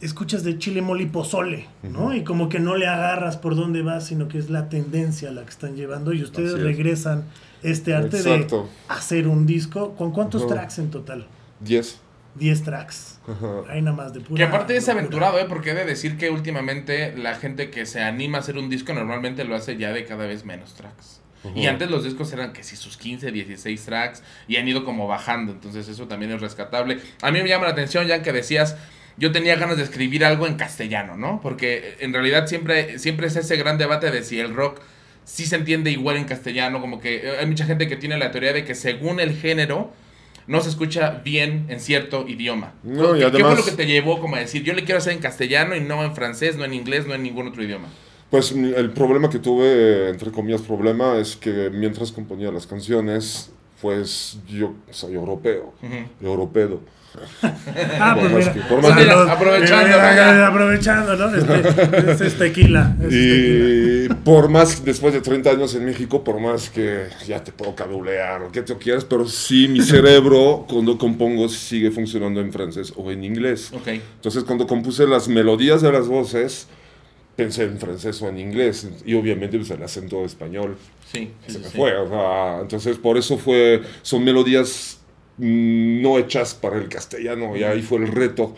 escuchas 0.00 0.44
de 0.44 0.58
Chile 0.58 0.80
Mole 0.82 1.04
y 1.04 1.06
Pozole, 1.06 1.66
¿no? 1.82 2.14
Y 2.14 2.22
como 2.24 2.48
que 2.48 2.60
no 2.60 2.76
le 2.76 2.86
agarras 2.86 3.36
por 3.36 3.56
dónde 3.56 3.82
vas, 3.82 4.06
sino 4.06 4.28
que 4.28 4.38
es 4.38 4.50
la 4.50 4.68
tendencia 4.68 5.30
la 5.32 5.42
que 5.44 5.50
están 5.50 5.74
llevando 5.76 6.12
y 6.12 6.22
ustedes 6.22 6.50
Así 6.52 6.60
es. 6.60 6.64
regresan 6.66 7.24
este 7.62 7.94
arte 7.94 8.18
Exacto. 8.18 8.64
de 8.64 8.94
hacer 8.94 9.26
un 9.28 9.46
disco. 9.46 9.94
¿Con 9.96 10.12
cuántos 10.12 10.46
tracks 10.46 10.78
en 10.78 10.90
total? 10.90 11.26
10. 11.60 12.00
10 12.36 12.62
tracks. 12.62 13.18
Ajá. 13.26 13.62
Ahí 13.68 13.82
nada 13.82 13.96
más 13.96 14.12
de 14.14 14.20
pura 14.20 14.36
Que 14.36 14.44
aparte 14.44 14.76
es 14.76 14.84
locura. 14.86 15.00
aventurado, 15.00 15.38
¿eh? 15.40 15.46
Porque 15.48 15.70
he 15.70 15.74
de 15.74 15.84
decir 15.84 16.16
que 16.16 16.30
últimamente 16.30 17.16
la 17.16 17.34
gente 17.34 17.70
que 17.70 17.84
se 17.84 18.00
anima 18.00 18.38
a 18.38 18.40
hacer 18.42 18.56
un 18.58 18.70
disco 18.70 18.92
normalmente 18.94 19.42
lo 19.44 19.56
hace 19.56 19.76
ya 19.76 19.92
de 19.92 20.04
cada 20.04 20.26
vez 20.26 20.44
menos 20.44 20.74
tracks. 20.74 21.20
Y 21.54 21.66
antes 21.66 21.88
los 21.88 22.02
discos 22.04 22.32
eran 22.32 22.52
que 22.52 22.62
si 22.64 22.74
sus 22.76 22.96
15, 22.96 23.30
16 23.30 23.84
tracks 23.84 24.22
y 24.48 24.56
han 24.56 24.66
ido 24.68 24.84
como 24.84 25.06
bajando, 25.06 25.52
entonces 25.52 25.88
eso 25.88 26.06
también 26.08 26.32
es 26.32 26.40
rescatable. 26.40 27.00
A 27.22 27.30
mí 27.30 27.40
me 27.42 27.48
llama 27.48 27.64
la 27.66 27.70
atención 27.72 28.06
ya 28.06 28.22
que 28.22 28.32
decías, 28.32 28.76
yo 29.18 29.32
tenía 29.32 29.56
ganas 29.56 29.76
de 29.76 29.82
escribir 29.82 30.24
algo 30.24 30.46
en 30.46 30.54
castellano, 30.54 31.16
¿no? 31.16 31.40
Porque 31.42 31.96
en 32.00 32.12
realidad 32.12 32.46
siempre, 32.46 32.98
siempre 32.98 33.26
es 33.26 33.36
ese 33.36 33.56
gran 33.56 33.76
debate 33.78 34.10
de 34.10 34.22
si 34.22 34.38
el 34.40 34.54
rock 34.54 34.80
sí 35.24 35.44
se 35.46 35.56
entiende 35.56 35.90
igual 35.90 36.16
en 36.16 36.24
castellano, 36.24 36.80
como 36.80 37.00
que 37.00 37.16
eh, 37.16 37.38
hay 37.40 37.46
mucha 37.46 37.66
gente 37.66 37.88
que 37.88 37.96
tiene 37.96 38.16
la 38.16 38.30
teoría 38.30 38.52
de 38.52 38.64
que 38.64 38.74
según 38.74 39.20
el 39.20 39.34
género 39.36 39.92
no 40.46 40.60
se 40.62 40.70
escucha 40.70 41.20
bien 41.24 41.66
en 41.68 41.80
cierto 41.80 42.26
idioma. 42.26 42.72
No, 42.82 43.14
y 43.16 43.20
¿Qué, 43.20 43.26
qué 43.32 43.44
fue 43.44 43.56
lo 43.56 43.64
que 43.64 43.72
te 43.72 43.86
llevó 43.86 44.20
como 44.20 44.36
a 44.36 44.38
decir, 44.38 44.62
yo 44.62 44.72
le 44.72 44.84
quiero 44.84 44.98
hacer 44.98 45.12
en 45.12 45.18
castellano 45.18 45.76
y 45.76 45.80
no 45.80 46.02
en 46.04 46.14
francés, 46.14 46.56
no 46.56 46.64
en 46.64 46.72
inglés, 46.72 47.06
no 47.06 47.14
en 47.14 47.22
ningún 47.22 47.48
otro 47.48 47.62
idioma? 47.62 47.88
Pues 48.30 48.52
mi- 48.54 48.72
el 48.72 48.90
problema 48.92 49.28
que 49.28 49.38
tuve, 49.38 50.08
entre 50.08 50.30
comillas, 50.30 50.62
problema, 50.62 51.18
es 51.18 51.36
que 51.36 51.70
mientras 51.70 52.12
componía 52.12 52.50
las 52.50 52.66
canciones, 52.66 53.50
pues 53.82 54.38
yo 54.48 54.74
soy 54.90 55.14
europeo, 55.14 55.74
europeo. 56.22 56.80
Ah, 58.00 58.16
pues 58.18 58.32
Por 58.32 58.32
más 58.32 58.42
mira. 58.44 58.52
que- 58.52 58.60
por 58.62 58.82
más 58.82 58.96
que- 58.96 59.10
aprovechando, 59.32 59.86
Mira, 59.86 60.10
mira, 60.10 60.30
venga. 60.32 60.46
aprovechando, 60.48 61.16
¿no? 61.16 61.34
Este, 61.34 62.10
este 62.12 62.26
es 62.26 62.38
tequila. 62.38 62.96
este 63.00 63.06
es 63.06 63.10
tequila. 63.12 64.14
Y 64.14 64.24
por 64.24 64.48
más, 64.48 64.84
después 64.84 65.14
de 65.14 65.20
30 65.20 65.50
años 65.50 65.74
en 65.74 65.84
México, 65.84 66.22
por 66.24 66.40
más 66.40 66.70
que 66.70 67.06
ya 67.26 67.42
te 67.42 67.52
puedo 67.52 67.74
cabulear 67.74 68.42
o 68.42 68.50
que 68.52 68.62
tú 68.62 68.78
quieras, 68.78 69.04
pero 69.04 69.26
sí 69.26 69.68
mi 69.68 69.80
cerebro 69.80 70.66
cuando 70.68 70.96
compongo 70.98 71.48
sigue 71.48 71.90
funcionando 71.90 72.40
en 72.40 72.52
francés 72.52 72.92
o 72.96 73.10
en 73.10 73.24
inglés. 73.24 73.70
Ok. 73.72 73.88
Entonces 73.88 74.44
cuando 74.44 74.66
compuse 74.66 75.06
las 75.06 75.28
melodías 75.28 75.82
de 75.82 75.92
las 75.92 76.08
voces, 76.08 76.66
pensé 77.36 77.64
en 77.64 77.78
francés 77.78 78.20
o 78.22 78.28
en 78.28 78.38
inglés 78.38 78.88
y 79.06 79.14
obviamente 79.14 79.56
pues, 79.58 79.70
el 79.70 79.82
acento 79.82 80.24
español 80.24 80.76
Sí, 81.12 81.30
sí, 81.46 81.52
se 81.52 81.52
sí, 81.52 81.58
me 81.60 81.68
sí. 81.70 81.76
fue. 81.76 81.96
o 81.96 82.08
sea, 82.08 82.58
entonces 82.62 82.96
por 82.98 83.16
eso 83.16 83.38
fue, 83.38 83.80
son 84.02 84.24
melodías 84.24 84.97
no 85.38 86.18
hechas 86.18 86.54
para 86.54 86.76
el 86.76 86.88
castellano 86.88 87.56
y 87.56 87.62
ahí 87.64 87.82
fue 87.82 87.98
el 87.98 88.08
reto 88.08 88.56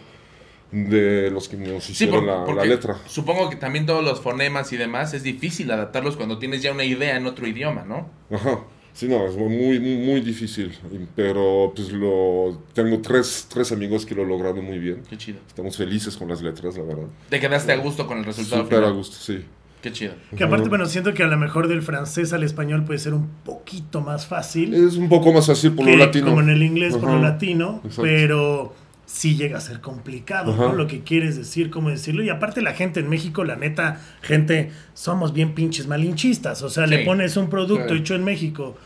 de 0.73 1.31
los 1.31 1.49
que 1.49 1.57
nos 1.57 1.85
Sí, 1.85 1.93
hicieron 1.93 2.25
por- 2.47 2.55
la, 2.55 2.65
letra. 2.65 2.97
supongo 3.07 3.51
que 3.51 3.57
también 3.57 3.87
todos 3.87 4.05
los 4.05 4.21
fonemas 4.21 4.73
y 4.73 4.77
demás 4.77 5.13
es 5.15 5.23
difícil 5.23 5.71
adaptarlos 5.71 6.17
cuando 6.17 6.39
tienes 6.39 6.63
ya 6.63 6.73
una 6.73 6.85
idea 6.85 7.17
en 7.17 7.27
otro 7.27 7.47
idioma, 7.47 7.85
¿no? 7.85 8.09
Ajá. 8.31 8.61
Sí, 8.93 9.07
no, 9.07 9.25
es 9.27 9.37
muy, 9.37 9.79
muy, 9.79 9.79
muy 9.81 10.21
difícil, 10.21 10.77
pero 11.15 11.73
pues 11.75 11.93
lo 11.93 12.61
tengo 12.73 12.99
tres, 13.01 13.47
tres 13.49 13.71
amigos 13.73 14.05
que 14.05 14.15
lo 14.17 14.25
lograron 14.25 14.65
muy 14.65 14.79
bien. 14.81 15.03
Qué 15.09 15.17
chido. 15.17 15.39
Estamos 15.47 15.77
felices 15.77 16.17
con 16.17 16.29
las 16.29 16.43
letras, 16.43 16.77
la 16.77 16.83
verdad. 16.83 17.07
Te 17.29 17.39
quedaste 17.39 17.73
a 17.73 17.77
gusto 17.77 18.07
con 18.09 18.19
el 18.19 18.25
resultado 18.25 18.65
Súper 18.65 18.83
a 18.85 18.91
gusto, 18.91 19.17
sí. 19.17 19.45
Qué 19.83 19.93
chido. 19.93 20.13
Que 20.37 20.45
aparte, 20.45 20.69
bueno, 20.69 20.85
siento 20.87 21.15
que 21.15 21.23
a 21.23 21.27
lo 21.27 21.39
mejor 21.39 21.67
del 21.69 21.81
francés 21.83 22.33
al 22.33 22.43
español 22.43 22.85
puede 22.85 22.99
ser 22.99 23.15
un 23.15 23.29
poquito 23.45 24.01
más 24.03 24.27
fácil. 24.27 24.75
Es 24.75 24.97
un 24.97 25.09
poco 25.09 25.33
más 25.33 25.47
fácil 25.47 25.73
por 25.73 25.87
que 25.87 25.93
lo 25.93 25.99
latino. 25.99 26.27
como 26.27 26.41
en 26.41 26.51
el 26.51 26.63
inglés 26.63 26.97
por 26.97 27.11
lo 27.11 27.19
latino, 27.21 27.81
Exacto. 27.85 28.03
pero 28.03 28.75
sí 29.07 29.37
llega 29.37 29.59
a 29.59 29.61
ser 29.61 29.81
complicado, 29.81 30.53
Ajá. 30.53 30.65
¿no? 30.69 30.75
Lo 30.75 30.87
que 30.87 31.01
quieres 31.01 31.37
decir, 31.37 31.71
cómo 31.71 31.89
decirlo. 31.91 32.23
Y 32.23 32.29
aparte 32.29 32.61
la 32.63 32.75
gente 32.75 33.01
en 33.01 33.09
México, 33.09 33.43
la 33.43 33.57
neta, 33.57 34.01
gente, 34.23 34.71
somos 34.95 35.33
bien 35.33 35.55
pinches 35.55 35.87
malinchistas. 35.87 36.63
O 36.63 36.69
sea, 36.69 36.85
Sí. 36.85 36.91
le 36.91 37.05
pones 37.05 37.37
un 37.37 37.49
producto 37.49 37.95
Sí. 37.95 38.01
hecho 38.01 38.15
en 38.15 38.23
México, 38.25 38.77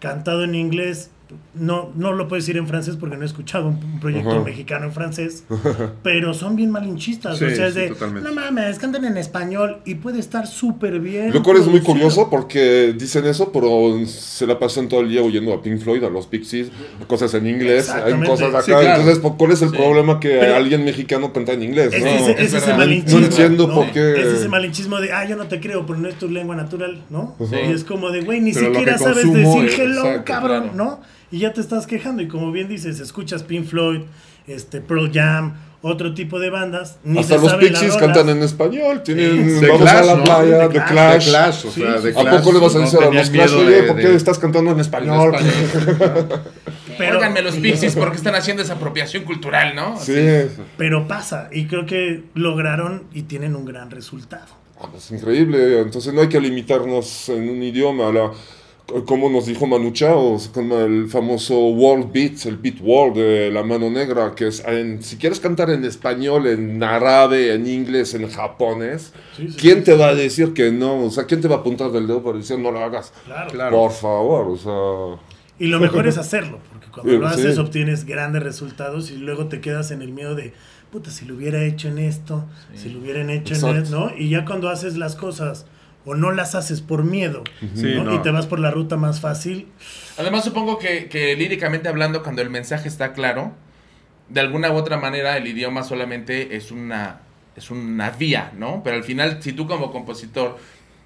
cantado 0.00 0.44
en 0.44 0.54
inglés. 0.54 1.10
No, 1.54 1.90
no 1.94 2.12
lo 2.12 2.28
puedes 2.28 2.44
decir 2.46 2.56
en 2.58 2.66
francés 2.66 2.96
porque 2.98 3.16
no 3.16 3.22
he 3.22 3.26
escuchado 3.26 3.68
un, 3.68 3.74
un 3.82 4.00
proyecto 4.00 4.30
Ajá. 4.30 4.40
mexicano 4.40 4.86
en 4.86 4.92
francés, 4.92 5.44
pero 6.02 6.32
son 6.34 6.56
bien 6.56 6.70
malinchistas. 6.70 7.38
Sí, 7.38 7.44
o 7.44 7.50
sea, 7.54 7.66
es 7.68 7.74
sí, 7.74 7.80
de, 7.80 7.88
totalmente. 7.88 8.28
no 8.28 8.34
mames, 8.34 8.78
cantan 8.78 9.04
en 9.04 9.16
español 9.16 9.78
y 9.84 9.96
puede 9.96 10.18
estar 10.18 10.46
súper 10.46 10.98
bien. 11.00 11.32
Lo 11.32 11.42
cual 11.42 11.58
es 11.58 11.66
muy 11.66 11.80
curioso 11.80 12.28
porque 12.30 12.94
dicen 12.98 13.26
eso, 13.26 13.52
pero 13.52 13.94
se 14.06 14.46
la 14.46 14.58
pasan 14.58 14.88
todo 14.88 15.00
el 15.00 15.08
día 15.10 15.22
oyendo 15.22 15.52
a 15.52 15.60
Pink 15.62 15.78
Floyd, 15.80 16.02
a 16.04 16.10
los 16.10 16.26
Pixies, 16.26 16.70
cosas 17.06 17.34
en 17.34 17.46
inglés, 17.46 17.90
hay 17.90 18.14
cosas 18.20 18.48
acá. 18.48 18.62
Sí, 18.62 18.70
claro. 18.72 18.88
Entonces, 19.00 19.18
¿por- 19.18 19.36
¿cuál 19.36 19.52
es 19.52 19.62
el 19.62 19.70
Sí. 19.70 19.76
problema 19.76 20.20
que 20.20 20.28
Pero- 20.30 20.56
alguien 20.56 20.84
mexicano 20.84 21.32
canta 21.32 21.52
en 21.52 21.62
inglés? 21.62 21.92
Es, 21.92 22.02
no? 22.02 22.08
ese, 22.08 22.30
es 22.32 22.38
es 22.40 22.54
ese 22.62 22.74
malinchismo. 22.74 23.20
No 23.20 23.26
entiendo 23.26 23.74
por 23.74 23.90
qué. 23.92 24.12
Es 24.20 24.26
ese 24.26 24.48
malinchismo 24.48 25.00
de, 25.00 25.12
ah, 25.12 25.24
yo 25.28 25.36
no 25.36 25.46
te 25.46 25.60
creo, 25.60 25.84
pero 25.86 25.98
no 25.98 26.08
es 26.08 26.14
tu 26.18 26.28
lengua 26.28 26.56
natural, 26.56 27.02
¿no? 27.10 27.36
Y 27.50 27.72
es 27.72 27.84
como 27.84 28.10
de, 28.10 28.22
güey, 28.22 28.40
ni 28.40 28.52
Pero 28.52 28.66
siquiera 28.72 28.98
sabes 28.98 29.32
decir 29.32 29.64
es- 29.66 29.78
hello, 29.78 30.00
exacto, 30.06 30.24
cabrón, 30.24 30.62
claro. 30.70 30.76
¿no? 30.76 31.00
Y 31.32 31.38
ya 31.40 31.52
te 31.52 31.60
estás 31.60 31.86
quejando. 31.88 32.22
Y 32.22 32.28
como 32.28 32.52
bien 32.52 32.68
dices, 32.68 33.00
escuchas 33.00 33.42
Pink 33.42 33.66
Floyd, 33.66 34.02
este, 34.46 34.80
Pearl 34.80 35.10
Jam, 35.12 35.54
otro 35.80 36.14
tipo 36.14 36.38
de 36.38 36.50
bandas. 36.50 36.98
Ni 37.02 37.18
Hasta 37.18 37.38
se 37.38 37.42
los 37.44 37.54
Pixies 37.54 37.96
cantan 37.96 38.28
en 38.28 38.42
español, 38.42 39.02
tienen 39.02 39.58
Sí. 39.58 39.66
Vamos 39.66 39.88
a 39.88 40.02
la 40.04 40.14
¿no? 40.16 40.24
playa, 40.24 40.68
The 40.68 40.82
Clash. 40.84 41.24
The 41.24 41.30
Clash, 41.30 41.66
o 41.66 41.70
sea, 41.72 41.98
sí, 41.98 42.02
The. 42.12 42.20
¿A 42.20 42.30
poco 42.38 42.52
le 42.52 42.58
vas 42.60 42.74
a 42.76 42.78
no 42.78 42.84
decir 42.84 42.98
a 43.00 43.02
tenían 43.04 43.22
los 43.22 43.30
Clash, 43.30 43.50
miedo 43.50 43.66
oye, 43.66 43.76
de- 43.80 43.82
¿por 43.88 43.96
qué 43.96 44.08
de- 44.08 44.14
estás 44.16 44.38
cantando 44.38 44.70
en 44.70 44.76
en 44.76 44.80
español? 44.80 45.34
español. 45.34 46.40
Pero, 46.98 47.16
Óiganme 47.16 47.40
los 47.42 47.56
Pixies 47.56 47.96
porque 47.96 48.16
están 48.16 48.34
haciendo 48.34 48.62
esa 48.62 48.74
apropiación 48.74 49.24
cultural, 49.24 49.74
¿no? 49.74 49.98
Sí. 49.98 50.14
pero 50.76 51.08
pasa. 51.08 51.48
Y 51.50 51.64
creo 51.64 51.86
que 51.86 52.22
lograron 52.34 53.04
y 53.14 53.22
tienen 53.22 53.56
un 53.56 53.64
gran 53.64 53.90
resultado. 53.90 54.46
Ah, 54.78 54.88
Es 54.96 55.10
increíble, 55.10 55.80
entonces 55.80 56.12
no 56.12 56.20
hay 56.20 56.28
que 56.28 56.38
limitarnos 56.40 57.30
en 57.30 57.48
un 57.48 57.62
idioma. 57.62 58.12
La, 58.12 58.30
como 59.06 59.30
nos 59.30 59.46
dijo 59.46 59.66
Manu 59.66 59.90
Chao, 59.92 60.36
con 60.52 60.70
el 60.72 61.08
famoso 61.08 61.58
World 61.68 62.12
Beat, 62.12 62.44
el 62.46 62.56
Beat 62.58 62.76
World 62.82 63.16
de 63.16 63.50
la 63.50 63.62
mano 63.62 63.88
negra, 63.90 64.34
que 64.34 64.48
es, 64.48 64.62
en- 64.66 65.02
si 65.02 65.16
quieres 65.16 65.40
cantar 65.40 65.70
en 65.70 65.84
español, 65.84 66.46
en 66.46 66.82
árabe, 66.82 67.54
en 67.54 67.66
inglés, 67.66 68.12
en 68.14 68.28
japonés, 68.28 69.12
Sí, 69.36 69.48
sí, 69.48 69.56
¿quién 69.58 69.78
sí. 69.78 69.84
te 69.84 69.94
va 69.94 70.08
a 70.08 70.14
decir 70.14 70.52
que 70.52 70.70
no? 70.72 71.04
O 71.04 71.10
sea, 71.10 71.24
¿quién 71.24 71.40
te 71.40 71.48
va 71.48 71.56
a 71.56 71.58
apuntar 71.60 71.90
del 71.90 72.06
dedo 72.06 72.22
para 72.22 72.36
decir 72.38 72.58
no 72.58 72.70
lo 72.70 72.80
hagas? 72.80 73.12
Claro. 73.24 73.50
Claro. 73.50 73.76
Por 73.76 73.92
favor, 73.92 74.48
o 74.48 74.56
sea... 74.56 75.22
Y 75.58 75.68
lo 75.68 75.78
mejor 75.78 76.06
es 76.08 76.18
hacerlo, 76.18 76.58
porque 76.72 76.88
cuando 76.88 77.12
lo 77.18 77.26
haces 77.28 77.54
sí. 77.54 77.60
obtienes 77.60 78.04
grandes 78.04 78.42
resultados 78.42 79.10
y 79.10 79.16
luego 79.16 79.46
te 79.46 79.60
quedas 79.60 79.90
en 79.92 80.02
el 80.02 80.10
miedo 80.12 80.34
de, 80.34 80.52
puta, 80.90 81.10
si 81.10 81.24
lo 81.24 81.36
hubiera 81.36 81.62
hecho 81.64 81.88
en 81.88 81.98
esto, 81.98 82.44
si 82.74 82.88
lo 82.90 82.98
hubieran 83.00 83.30
hecho 83.30 83.54
en 83.54 83.76
esto, 83.76 83.98
¿no? 83.98 84.10
Y 84.16 84.28
ya 84.28 84.44
cuando 84.44 84.68
haces 84.70 84.96
las 84.96 85.14
cosas 85.14 85.66
o 86.04 86.14
no 86.14 86.32
las 86.32 86.54
haces 86.54 86.80
por 86.80 87.04
miedo, 87.04 87.44
Sí, 87.74 87.94
¿no? 87.94 88.04
no. 88.04 88.14
Y 88.14 88.18
te 88.22 88.30
vas 88.30 88.46
por 88.46 88.58
la 88.58 88.70
ruta 88.70 88.96
más 88.96 89.20
fácil, 89.20 89.68
Además, 90.18 90.44
supongo 90.44 90.78
que, 90.78 91.08
que 91.08 91.34
líricamente 91.36 91.88
hablando, 91.88 92.22
cuando 92.22 92.42
el 92.42 92.50
mensaje 92.50 92.86
está 92.88 93.12
claro, 93.14 93.52
de 94.28 94.40
alguna 94.40 94.70
u 94.70 94.74
otra 94.76 94.98
manera 94.98 95.36
el 95.36 95.46
idioma 95.46 95.82
solamente 95.82 96.54
es 96.56 96.70
una, 96.70 97.20
es 97.56 97.70
una 97.70 98.10
vía, 98.10 98.52
¿no? 98.56 98.82
Pero 98.84 98.96
al 98.96 99.04
final, 99.04 99.42
si 99.42 99.52
tú 99.52 99.66
como 99.66 99.90
compositor 99.90 100.58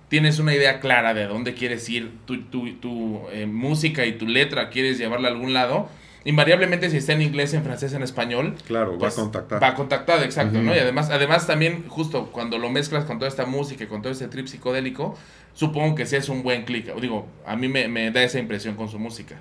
tienes 0.09 0.39
una 0.39 0.55
idea 0.55 0.81
clara 0.81 1.15
de 1.15 1.27
dónde 1.27 1.55
quieres 1.55 1.89
ir, 1.89 2.13
tu, 2.27 2.43
tu, 2.43 2.75
tu, 2.75 3.23
eh, 3.33 3.47
música 3.47 4.07
y 4.07 4.13
tu 4.13 4.27
letra 4.27 4.71
quieres 4.71 4.99
llevarla 4.99 5.29
a 5.29 5.33
algún 5.33 5.53
lado, 5.53 5.89
invariablemente 6.27 6.91
si 6.91 6.99
está 6.99 7.15
en 7.15 7.23
inglés, 7.23 7.55
en 7.55 7.63
francés, 7.63 7.95
en 7.95 8.03
español, 8.03 8.57
Claro, 8.67 8.99
pues, 8.99 9.15
va 9.15 9.21
a 9.21 9.23
contactar. 9.25 9.63
Va 9.63 9.75
contactado, 9.75 10.23
exacto. 10.23 10.61
¿no? 10.61 10.75
Y 10.75 10.79
además, 10.79 11.09
además 11.11 11.47
también, 11.47 11.89
justo 11.89 12.31
cuando 12.33 12.59
lo 12.59 12.69
mezclas 12.69 13.05
con 13.05 13.19
toda 13.19 13.29
esta 13.29 13.47
música 13.47 13.85
y 13.85 13.87
con 13.87 14.03
todo 14.03 14.13
este 14.13 14.29
trip 14.29 14.47
psicodélico, 14.47 15.17
supongo 15.55 15.95
que 15.95 16.05
sí 16.05 16.17
es 16.17 16.29
un 16.29 16.43
buen 16.43 16.65
clic. 16.65 16.95
Digo, 17.01 17.27
a 17.47 17.57
mí 17.57 17.69
me, 17.69 17.89
me 17.89 18.11
da 18.11 18.23
esa 18.23 18.39
impresión 18.39 18.75
con 18.75 18.89
su 18.89 18.99
música. 18.99 19.41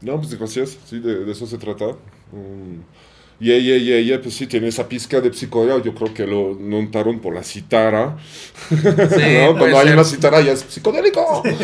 No, 0.00 0.20
pues 0.20 0.34
gracias, 0.38 0.78
sí, 0.84 1.00
de, 1.00 1.24
de 1.24 1.32
eso 1.32 1.46
se 1.46 1.58
trata. 1.58 1.86
Um, 2.32 2.82
y 3.42 3.50
ella, 3.52 3.76
y 3.76 3.92
ella, 3.92 4.22
pues 4.22 4.34
sí, 4.34 4.46
tiene 4.46 4.68
esa 4.68 4.88
pizca 4.88 5.20
de 5.20 5.32
psicodelia, 5.32 5.82
yo 5.82 5.94
creo 5.94 6.14
que 6.14 6.26
lo 6.26 6.56
notaron 6.60 7.18
por 7.20 7.34
la 7.34 7.42
citara. 7.42 8.16
Sí, 8.68 8.76
Cuando 9.58 9.78
hay 9.78 9.86
ser. 9.88 9.94
una 9.94 10.04
citara 10.04 10.40
ya 10.40 10.52
es 10.52 10.60
psicodélico. 10.68 11.42
Sí. 11.44 11.54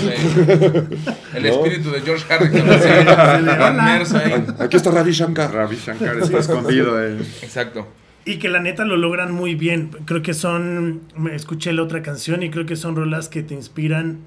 El 1.34 1.42
¿No? 1.44 1.48
espíritu 1.48 1.90
de 1.92 2.00
George 2.00 2.24
Harrison. 2.32 2.68
Aquí 4.60 4.76
está 4.76 4.90
Ravi 4.90 5.12
Shankar. 5.12 5.52
Ravi 5.52 5.76
Shankar 5.76 6.18
está 6.18 6.38
escondido. 6.38 7.02
en- 7.04 7.20
Exacto. 7.42 7.86
y 8.24 8.36
que 8.38 8.48
la 8.48 8.60
neta 8.60 8.84
lo 8.84 8.96
logran 8.96 9.32
muy 9.32 9.54
bien. 9.54 9.90
Creo 10.04 10.20
que 10.22 10.34
son, 10.34 11.00
me 11.16 11.34
escuché 11.34 11.72
la 11.72 11.82
otra 11.82 12.02
canción 12.02 12.42
y 12.42 12.50
creo 12.50 12.66
que 12.66 12.76
son 12.76 12.94
rolas 12.96 13.28
que 13.28 13.42
te 13.42 13.54
inspiran 13.54 14.18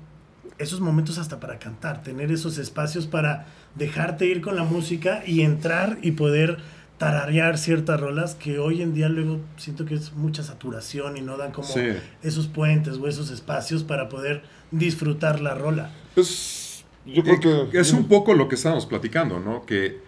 esos 0.58 0.80
momentos 0.80 1.18
hasta 1.18 1.40
para 1.40 1.60
cantar, 1.60 2.02
tener 2.04 2.32
esos 2.32 2.58
espacios 2.58 3.08
para 3.08 3.48
dejarte 3.76 4.26
ir 4.26 4.42
con 4.42 4.56
la 4.56 4.64
música 4.64 5.24
y 5.26 5.42
entrar 5.42 5.98
y 6.02 6.12
poder 6.12 6.58
tararear 7.02 7.58
ciertas 7.58 8.00
rolas 8.00 8.36
que 8.36 8.60
hoy 8.60 8.84
en 8.84 8.94
día 8.94 9.10
luego 9.10 9.40
siento 9.58 9.86
que 9.86 9.96
es 9.96 10.14
mucha 10.14 10.44
saturación 10.44 11.18
y 11.18 11.22
no 11.22 11.36
dan 11.36 11.52
como 11.52 11.68
Sí. 11.68 11.82
esos 12.22 12.46
puentes 12.46 12.98
o 12.98 13.08
esos 13.08 13.32
espacios 13.32 13.84
para 13.84 14.08
poder 14.08 14.44
disfrutar 14.70 15.42
la 15.42 15.56
rola. 15.56 15.90
Pues 16.14 16.86
yo 17.08 17.24
creo 17.24 17.72
que... 17.72 17.80
Es 17.80 17.92
un 17.92 18.08
poco 18.08 18.36
lo 18.36 18.48
que 18.48 18.54
estábamos 18.54 18.86
platicando, 18.86 19.40
¿no? 19.40 19.66
Que 19.66 20.00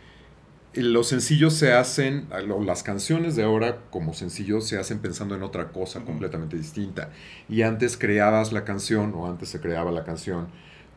los 0.75 1.07
sencillos 1.07 1.55
se 1.55 1.73
hacen, 1.73 2.27
las 2.63 2.83
canciones 2.83 3.35
de 3.35 3.41
ahora 3.41 3.79
como 3.89 4.13
sencillos 4.13 4.67
se 4.67 4.77
hacen 4.77 4.99
pensando 4.99 5.33
en 5.33 5.41
otra 5.41 5.69
cosa 5.69 6.01
completamente 6.01 6.57
distinta. 6.57 7.09
Y 7.49 7.63
antes 7.63 7.97
creabas 7.97 8.53
la 8.53 8.65
canción, 8.65 9.13
o 9.15 9.27
antes 9.27 9.49
se 9.49 9.59
creaba 9.59 9.91
la 9.91 10.03
canción, 10.03 10.45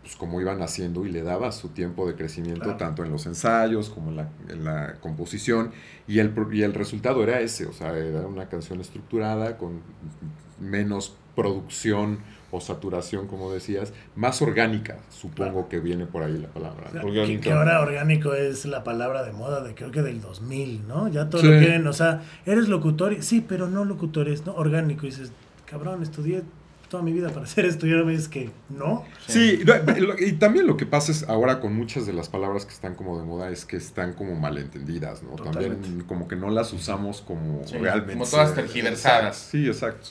pues 0.07 0.15
como 0.15 0.41
iban 0.41 0.63
haciendo 0.63 1.05
y 1.05 1.11
le 1.11 1.23
dabas 1.25 1.57
su 1.57 1.71
tiempo 1.71 2.07
de 2.07 2.15
crecimiento, 2.15 2.61
Claro. 2.63 2.77
tanto 2.79 3.03
en 3.03 3.11
los 3.11 3.27
ensayos 3.27 3.91
como 3.91 4.11
en 4.11 4.17
la, 4.19 4.29
en 4.49 4.63
la 4.65 4.95
composición, 5.01 5.73
y 6.07 6.21
el, 6.21 6.31
pro- 6.31 6.53
y 6.53 6.63
el 6.63 6.75
resultado 6.75 7.25
era 7.25 7.41
ese, 7.41 7.67
o 7.67 7.73
sea, 7.73 7.93
era 7.99 8.21
una 8.21 8.49
canción 8.49 8.81
estructurada 8.81 9.57
con 9.59 9.81
menos 10.61 11.17
producción 11.35 12.21
o 12.53 12.61
saturación, 12.61 13.27
como 13.27 13.53
decías, 13.53 13.93
más 14.15 14.41
orgánica, 14.43 14.99
supongo 15.11 15.69
que 15.69 15.81
viene 15.81 16.07
por 16.07 16.23
ahí 16.23 16.39
la 16.39 16.47
palabra. 16.51 16.89
que 17.43 17.53
ahora 17.53 17.81
orgánico 17.81 18.33
es 18.35 18.65
la 18.65 18.85
palabra 18.85 19.25
de 19.25 19.33
moda 19.33 19.61
de 19.65 19.75
creo 19.75 19.91
que 19.91 20.03
del 20.03 20.21
2000, 20.21 20.87
¿no? 20.87 21.09
Ya 21.09 21.29
todo 21.29 21.41
Sí. 21.41 21.49
lo 21.49 21.59
quieren, 21.59 21.85
o 21.89 21.93
sea, 21.93 22.23
eres 22.47 22.69
locutor, 22.69 23.13
y- 23.13 23.23
sí, 23.23 23.45
pero 23.47 23.69
no 23.69 23.85
locutores, 23.85 24.47
¿no? 24.47 24.55
Orgánico. 24.55 25.05
Y 25.05 25.11
dices, 25.11 25.33
cabrón, 25.67 26.05
estudié 26.05 26.45
toda 26.89 27.03
mi 27.03 27.13
vida 27.13 27.31
para 27.31 27.43
hacer 27.45 27.65
esto 27.65 27.87
y 27.87 27.93
ahora 27.93 28.05
me 28.05 28.13
dices 28.13 28.29
que 28.29 28.51
no. 28.69 29.05
Sí, 29.27 29.61
y 30.21 30.33
también 30.33 30.67
lo 30.67 30.77
que 30.77 30.87
pasa 30.87 31.13
es 31.13 31.25
ahora 31.29 31.61
con 31.61 31.75
muchas 31.75 32.07
de 32.07 32.13
las 32.13 32.29
palabras 32.29 32.65
que 32.65 32.73
están 32.73 32.95
como 32.95 33.19
de 33.19 33.25
moda 33.25 33.51
es 33.51 33.65
que 33.65 33.77
están 33.77 34.13
como 34.13 34.35
malentendidas, 34.37 35.23
¿no? 35.23 35.31
También 35.37 36.05
como 36.07 36.29
que 36.29 36.37
no 36.37 36.51
las 36.51 36.73
usamos 36.73 37.21
como 37.23 37.63
Sí, 37.67 37.77
realmente. 37.79 38.13
como 38.15 38.27
todas 38.27 38.55
tergiversadas. 38.55 39.37
Sí, 39.37 39.67
exacto. 39.67 40.11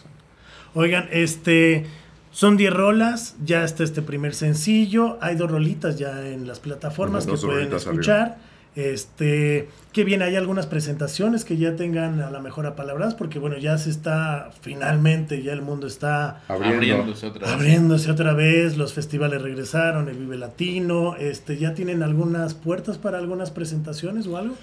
Oigan, 0.74 1.08
este, 1.12 1.86
son 2.32 2.58
10 2.58 2.74
rolas, 2.74 3.36
ya 3.46 3.64
está 3.64 3.84
este 3.84 4.02
primer 4.02 4.34
sencillo, 4.36 5.18
hay 5.22 5.36
dos 5.38 5.50
rolitas 5.50 5.98
ya 5.98 6.28
en 6.28 6.48
las 6.48 6.60
plataformas 6.60 7.26
que 7.26 7.38
pueden 7.38 7.74
escuchar. 7.74 8.38
Este, 8.76 9.70
que 9.94 10.04
bien, 10.04 10.22
hay 10.22 10.36
algunas 10.36 10.66
presentaciones 10.66 11.46
que 11.46 11.56
ya 11.56 11.78
tengan 11.78 12.20
a 12.20 12.30
la 12.30 12.42
mejor 12.42 12.66
a 12.66 12.76
palabras, 12.76 13.16
porque 13.16 13.40
bueno, 13.40 13.58
ya 13.58 13.78
se 13.78 13.90
está, 13.90 14.52
finalmente, 14.62 15.42
ya 15.42 15.54
el 15.54 15.62
mundo 15.62 15.88
está 15.88 16.44
Abriendo. 16.50 16.76
Abriéndose 16.76 17.28
otra 17.28 17.46
vez. 17.46 17.56
abriéndose 17.56 18.12
otra 18.12 18.34
vez, 18.34 18.78
los 18.78 18.92
festivales 18.92 19.42
regresaron, 19.42 20.10
el 20.10 20.18
Vive 20.18 20.38
Latino, 20.38 21.16
este, 21.16 21.58
¿ya 21.58 21.74
tienen 21.74 22.04
algunas 22.04 22.54
puertas 22.54 22.98
para 22.98 23.18
algunas 23.18 23.50
presentaciones 23.50 24.28
o 24.28 24.36
algo? 24.36 24.56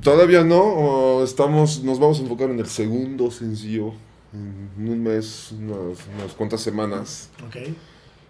Todavía 0.00 0.44
no, 0.44 0.62
o 0.62 1.24
estamos, 1.24 1.82
nos 1.82 1.98
vamos 1.98 2.20
a 2.20 2.22
enfocar 2.22 2.50
en 2.50 2.60
el 2.60 2.66
segundo 2.66 3.32
sencillo, 3.32 3.94
en 4.32 4.88
un 4.88 5.02
mes, 5.02 5.52
unas, 5.52 5.98
unas 6.14 6.32
cuantas 6.36 6.60
semanas. 6.60 7.30
Ok, 7.48 7.56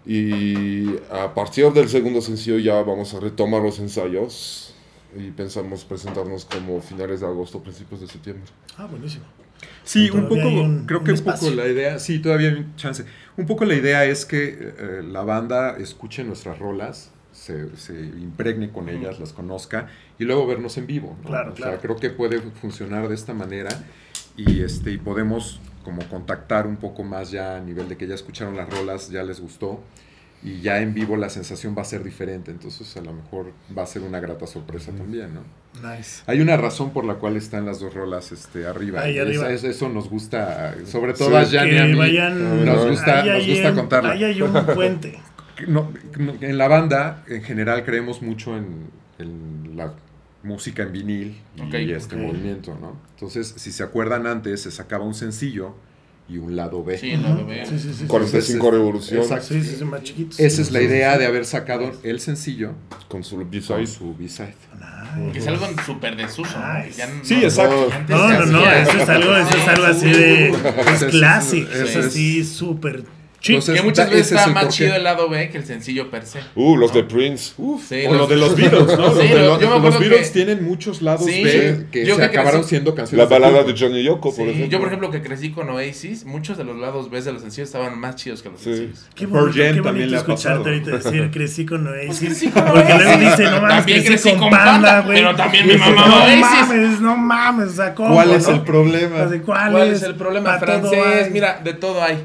Y 0.07 0.95
a 1.11 1.31
partir 1.35 1.71
del 1.73 1.89
segundo 1.89 2.21
sencillo 2.21 2.57
ya 2.57 2.81
vamos 2.81 3.13
a 3.13 3.19
retomar 3.19 3.61
los 3.61 3.77
ensayos 3.77 4.73
y 5.17 5.31
pensamos 5.31 5.83
presentarnos 5.85 6.45
como 6.45 6.79
finales 6.81 7.21
de 7.21 7.27
agosto, 7.27 7.61
principios 7.61 8.01
de 8.01 8.07
septiembre. 8.07 8.45
ah, 8.77 8.85
buenísimo. 8.85 9.25
Sí, 9.83 10.09
un 10.11 10.27
poco, 10.27 10.47
un- 10.47 10.85
creo 10.85 11.03
que 11.03 11.11
un 11.13 11.21
poco 11.23 11.49
la 11.49 11.65
idea, 11.67 11.97
sí, 11.99 12.19
todavía 12.19 12.49
hay 12.49 12.55
un 12.55 12.75
chance. 12.75 13.03
Un 13.37 13.45
poco 13.47 13.65
la 13.65 13.73
idea 13.73 14.05
es 14.05 14.25
que 14.25 14.73
eh, 14.77 15.01
la 15.03 15.23
banda 15.23 15.77
escuche 15.77 16.23
nuestras 16.23 16.59
rolas, 16.59 17.11
se, 17.31 17.75
se 17.77 17.93
impregne 17.93 18.71
con 18.71 18.89
ellas, 18.89 19.19
las 19.19 19.33
conozca 19.33 19.87
y 20.19 20.25
luego 20.25 20.45
vernos 20.47 20.77
en 20.77 20.87
vivo. 20.87 21.17
¿no? 21.23 21.29
Claro, 21.29 21.51
o 21.51 21.55
claro. 21.55 21.71
sea, 21.73 21.81
creo 21.81 21.95
que 21.95 22.09
puede 22.09 22.39
funcionar 22.41 23.07
de 23.07 23.15
esta 23.15 23.33
manera 23.33 23.69
y, 24.35 24.61
este, 24.61 24.91
y 24.91 24.97
podemos 24.97 25.59
como 25.83 26.01
contactar 26.09 26.67
un 26.67 26.77
poco 26.77 27.03
más 27.03 27.31
ya 27.31 27.55
a 27.57 27.61
nivel 27.61 27.87
de 27.89 27.95
que 27.97 28.07
ya 28.07 28.15
escucharon 28.15 28.55
las 28.57 28.69
rolas, 28.69 29.09
ya 29.09 29.23
les 29.23 29.39
gustó 29.39 29.81
y 30.43 30.61
ya 30.61 30.79
en 30.81 30.93
vivo 30.93 31.17
la 31.17 31.29
sensación 31.29 31.75
va 31.77 31.81
a 31.81 31.85
ser 31.85 32.03
diferente, 32.03 32.51
entonces 32.51 32.95
a 32.97 33.01
lo 33.01 33.11
mejor 33.13 33.51
va 33.75 33.83
a 33.83 33.87
ser 33.87 34.03
una 34.03 34.19
grata 34.19 34.45
sorpresa 34.47 34.91
también, 34.91 35.29
¿no? 35.33 35.41
Nice. 35.95 36.23
Hay 36.27 36.41
una 36.41 36.57
razón 36.57 36.91
por 36.91 37.05
la 37.05 37.15
cual 37.15 37.37
están 37.37 37.65
las 37.65 37.79
dos 37.79 37.93
rolas 37.93 38.31
este, 38.31 38.65
arriba. 38.65 39.01
Ahí 39.01 39.19
arriba. 39.19 39.51
eso 39.51 39.89
nos 39.89 40.09
gusta, 40.09 40.75
sobre 40.85 41.13
todo 41.13 41.29
Sí. 41.45 41.55
a 41.57 41.59
Jan 41.59 41.69
y 41.71 41.77
a 41.77 41.81
Que 41.85 41.91
mí, 41.93 41.97
vayan. 41.99 42.65
nos 42.65 42.87
gusta, 42.89 43.23
nos 43.25 43.35
hay 43.35 43.49
gusta 43.51 43.73
contarla. 43.75 44.11
Ahí 44.13 44.23
hay 44.23 44.41
un 44.41 44.53
puente. 44.75 45.19
No, 45.67 45.91
no, 46.19 46.33
en 46.39 46.57
la 46.57 46.67
banda, 46.67 47.23
en 47.27 47.43
general, 47.43 47.83
creemos 47.83 48.21
mucho 48.21 48.55
en, 48.57 48.89
en 49.19 49.75
la 49.75 49.93
música 50.43 50.83
en 50.83 50.91
vinil 50.91 51.41
y 51.55 51.91
este 51.91 52.15
movimiento, 52.15 52.77
¿no? 52.79 52.95
Entonces, 53.15 53.53
si 53.57 53.71
se 53.71 53.83
acuerdan 53.83 54.27
antes, 54.27 54.61
se 54.61 54.71
sacaba 54.71 55.03
un 55.03 55.15
sencillo 55.15 55.75
y 56.29 56.37
un 56.37 56.55
lado 56.55 56.83
B. 56.83 56.97
Sí, 56.97 57.15
lo 57.15 57.45
veo. 57.45 57.65
Sí, 57.65 57.79
sí, 57.79 57.89
sí. 57.89 57.99
sí. 57.99 58.05
45 58.05 58.71
revolución 58.71 59.21
Exacto. 59.21 59.45
Sí, 59.47 59.63
sí, 59.63 59.75
sí, 59.77 59.85
más 59.85 60.03
chiquitos. 60.03 60.39
Esa 60.39 60.61
es 60.61 60.71
la 60.71 60.81
idea 60.81 61.17
de 61.17 61.25
haber 61.25 61.45
sacado 61.45 61.91
el 62.03 62.19
sencillo 62.19 62.73
con 63.07 63.23
su 63.23 63.37
con 63.37 63.49
B-side. 63.49 63.87
su 63.87 64.15
B-side. 64.15 64.53
Que 65.33 65.39
es 65.39 65.47
algo 65.47 65.67
súper 65.85 66.15
desuso. 66.15 66.57
Sí, 67.23 67.35
exacto. 67.35 67.89
No, 68.09 68.27
no, 68.29 68.45
no, 68.45 68.71
eso 68.71 68.91
es 68.97 69.09
algo, 69.09 69.35
eso 69.37 69.57
es 69.57 69.67
algo 69.67 69.85
así 69.85 70.09
de. 70.11 70.49
Es 70.49 71.01
Es- 71.01 71.11
clásico, 71.11 71.71
es- 71.71 71.95
así 71.95 72.43
súper 72.43 73.03
Entonces, 73.45 73.75
Que 73.75 73.81
muchas 73.83 74.09
veces 74.09 74.31
está 74.33 74.47
más 74.47 74.67
chido 74.69 74.95
el 74.95 75.03
lado 75.03 75.29
B 75.29 75.49
que 75.49 75.57
el 75.59 75.65
sencillo 75.65 76.09
per 76.09 76.25
se. 76.25 76.39
Uh, 76.55 76.75
los 76.75 76.91
de 76.93 77.03
Prince. 77.03 77.53
Uf. 77.57 77.83
Sí, 77.87 78.03
O 78.07 78.11
lo 78.13 78.17
los- 78.19 78.29
de 78.29 78.35
los 78.35 78.55
Beatles, 78.55 78.87
¿no? 78.87 78.95
Sí, 78.95 78.97
Los 78.97 79.17
de 79.17 79.29
lo- 79.29 79.45
los, 79.45 79.61
yo 79.61 79.79
me 79.79 79.89
los 79.89 79.99
Beatles 79.99 80.27
que- 80.27 80.33
tienen 80.33 80.63
muchos 80.65 81.01
lados 81.03 81.25
Sí, 81.25 81.43
B 81.43 81.85
que 81.91 82.05
yo 82.05 82.15
se 82.15 82.19
que 82.21 82.25
acabaron 82.25 82.61
crecí- 82.61 82.69
siendo 82.69 82.91
La 82.91 82.97
canciones. 82.97 83.29
balada 83.29 83.63
culto. 83.63 83.73
de 83.73 83.79
Johnny 83.79 84.03
Yoko, 84.03 84.35
por 84.35 84.47
ejemplo. 84.49 84.67
yo, 84.69 84.79
por 84.79 84.87
ejemplo, 84.87 85.11
que 85.11 85.21
crecí 85.21 85.51
con 85.51 85.69
Oasis, 85.69 86.25
muchos 86.25 86.57
de 86.57 86.63
los 86.63 86.77
lados 86.77 87.09
B 87.11 87.21
de 87.21 87.31
los 87.31 87.41
sencillos 87.43 87.69
estaban 87.69 87.97
más 87.99 88.15
chidos 88.15 88.41
que 88.41 88.49
los 88.49 88.59
Sí. 88.59 88.65
sencillos. 88.75 89.05
Qué 89.15 89.25
bonito, 89.27 89.51
Jam 89.63 89.75
qué 89.75 89.81
también 89.81 90.09
bonito 90.09 90.15
escucharte 90.17 90.69
ahorita 90.69 90.91
decir 90.97 91.31
crecí 91.31 91.65
con 91.65 91.87
Oasis. 91.87 92.19
crecí 92.19 92.47
con 92.49 92.65
porque 92.65 92.93
luego 92.95 93.09
Oasis. 93.11 93.37
dice, 93.37 93.43
no 93.43 93.61
mames, 93.61 93.75
También 93.77 94.03
crecí, 94.03 94.31
con 94.33 94.49
Panda, 94.49 95.01
güey. 95.01 95.17
pero 95.17 95.35
también 95.35 95.67
me 95.67 95.73
Dice, 95.73 95.85
mamaba 95.89 96.07
No 96.07 96.15
Oasis. 96.25 96.41
mames, 96.41 96.99
no 97.01 97.17
mames, 97.17 97.67
o 97.69 97.73
sea, 97.73 97.93
¿cómo, 97.95 98.15
¿Cuál 98.15 98.31
es 98.31 98.47
no? 98.47 98.55
el 98.55 98.61
problema? 98.61 99.15
¿Cuál, 99.45 99.71
¿Cuál 99.71 99.91
es 99.91 100.01
el 100.03 100.15
problema? 100.15 100.57
Francés, 100.57 101.29
mira, 101.31 101.61
de 101.63 101.73
todo 101.75 102.01
hay 102.03 102.17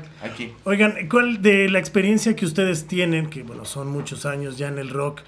Oigan, 0.64 1.08
¿cuál 1.08 1.42
de 1.42 1.68
la 1.68 1.78
experiencia 1.78 2.36
que 2.36 2.44
ustedes 2.44 2.86
tienen, 2.86 3.28
que 3.28 3.42
bueno, 3.42 3.64
son 3.64 3.88
muchos 3.88 4.26
años 4.26 4.58
ya 4.58 4.68
en 4.68 4.78
el 4.78 4.90
rock, 4.90 5.20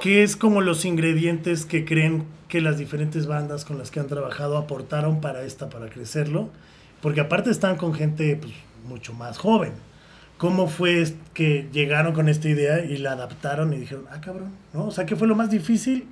qué 0.00 0.22
es 0.22 0.36
como 0.36 0.60
los 0.60 0.84
ingredientes 0.84 1.64
que 1.64 1.84
creen 1.84 2.24
que 2.48 2.60
las 2.60 2.78
diferentes 2.78 3.26
bandas 3.26 3.64
con 3.64 3.78
las 3.78 3.90
que 3.90 4.00
han 4.00 4.06
trabajado 4.06 4.56
aportaron 4.56 5.20
para 5.20 5.42
esta, 5.42 5.68
para 5.70 5.88
crecerlo? 5.88 6.50
Porque 7.00 7.20
aparte 7.20 7.50
están 7.50 7.76
con 7.76 7.94
gente 7.94 8.36
pues, 8.36 8.52
mucho 8.88 9.12
más 9.12 9.38
joven. 9.38 9.72
¿Cómo 10.38 10.66
fue 10.66 11.14
que 11.32 11.68
llegaron 11.72 12.12
con 12.12 12.28
esta 12.28 12.48
idea 12.48 12.84
y 12.84 12.96
la 12.96 13.12
adaptaron 13.12 13.72
y 13.72 13.78
dijeron, 13.78 14.06
ah, 14.10 14.20
cabrón, 14.20 14.50
¿no? 14.72 14.86
O 14.86 14.90
sea, 14.90 15.06
¿qué 15.06 15.14
fue 15.14 15.28
lo 15.28 15.36
más 15.36 15.50
difícil 15.50 16.08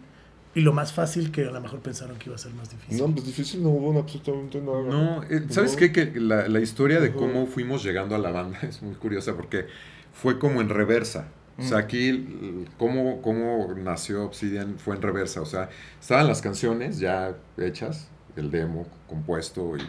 y 0.54 0.60
lo 0.60 0.72
más 0.72 0.92
fácil 0.92 1.30
que 1.32 1.46
a 1.46 1.50
lo 1.50 1.60
mejor 1.60 1.80
pensaron 1.80 2.18
que 2.18 2.26
iba 2.28 2.34
a 2.36 2.38
ser 2.38 2.52
más 2.54 2.70
difícil? 2.70 2.98
No, 2.98 3.12
pues 3.14 3.24
difícil 3.26 3.62
no 3.62 3.70
hubo 3.70 3.98
absolutamente 3.98 4.60
nada. 4.60 4.82
No, 4.82 5.22
eh, 5.24 5.46
¿sabes 5.48 5.72
No. 5.72 5.78
qué? 5.78 5.92
Que 5.92 6.12
la, 6.20 6.46
la 6.48 6.60
historia 6.60 7.00
de 7.00 7.12
cómo 7.12 7.46
fuimos 7.46 7.82
llegando 7.82 8.14
a 8.14 8.18
la 8.18 8.30
banda 8.30 8.58
es 8.62 8.82
muy 8.82 8.94
curiosa 8.94 9.34
porque 9.34 9.66
fue 10.12 10.38
como 10.38 10.60
en 10.60 10.68
reversa. 10.68 11.28
O 11.58 11.62
sea, 11.62 11.78
aquí 11.78 12.08
l- 12.08 12.64
cómo, 12.78 13.20
cómo 13.22 13.72
nació 13.76 14.24
Obsidian 14.24 14.78
fue 14.78 14.96
en 14.96 15.02
reversa. 15.02 15.40
O 15.42 15.46
sea, 15.46 15.68
estaban 16.00 16.26
las 16.26 16.40
canciones 16.42 16.98
ya 16.98 17.36
hechas, 17.58 18.08
el 18.36 18.50
demo 18.50 18.86
compuesto 19.08 19.76
y 19.76 19.80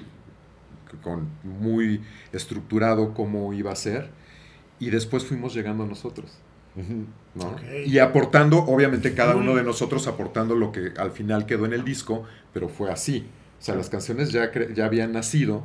con 1.01 1.27
muy 1.43 2.01
estructurado 2.31 3.13
cómo 3.13 3.53
iba 3.53 3.71
a 3.71 3.75
ser. 3.75 4.09
Y 4.79 4.89
después 4.89 5.23
fuimos 5.25 5.53
llegando 5.53 5.85
nosotros. 5.85 6.31
Y 7.85 7.99
aportando, 7.99 8.59
obviamente 8.59 9.13
cada 9.13 9.35
uno 9.35 9.55
de 9.55 9.63
nosotros 9.63 10.07
aportando 10.07 10.55
lo 10.55 10.71
que 10.71 10.91
al 10.97 11.11
final 11.11 11.45
quedó 11.45 11.65
en 11.65 11.73
el 11.73 11.83
disco, 11.83 12.23
pero 12.53 12.69
fue 12.69 12.91
así. 12.91 13.25
O 13.59 13.63
sea, 13.65 13.75
las 13.75 13.89
canciones 13.89 14.31
ya, 14.31 14.51
ya 14.73 14.85
habían 14.85 15.13
nacido 15.13 15.63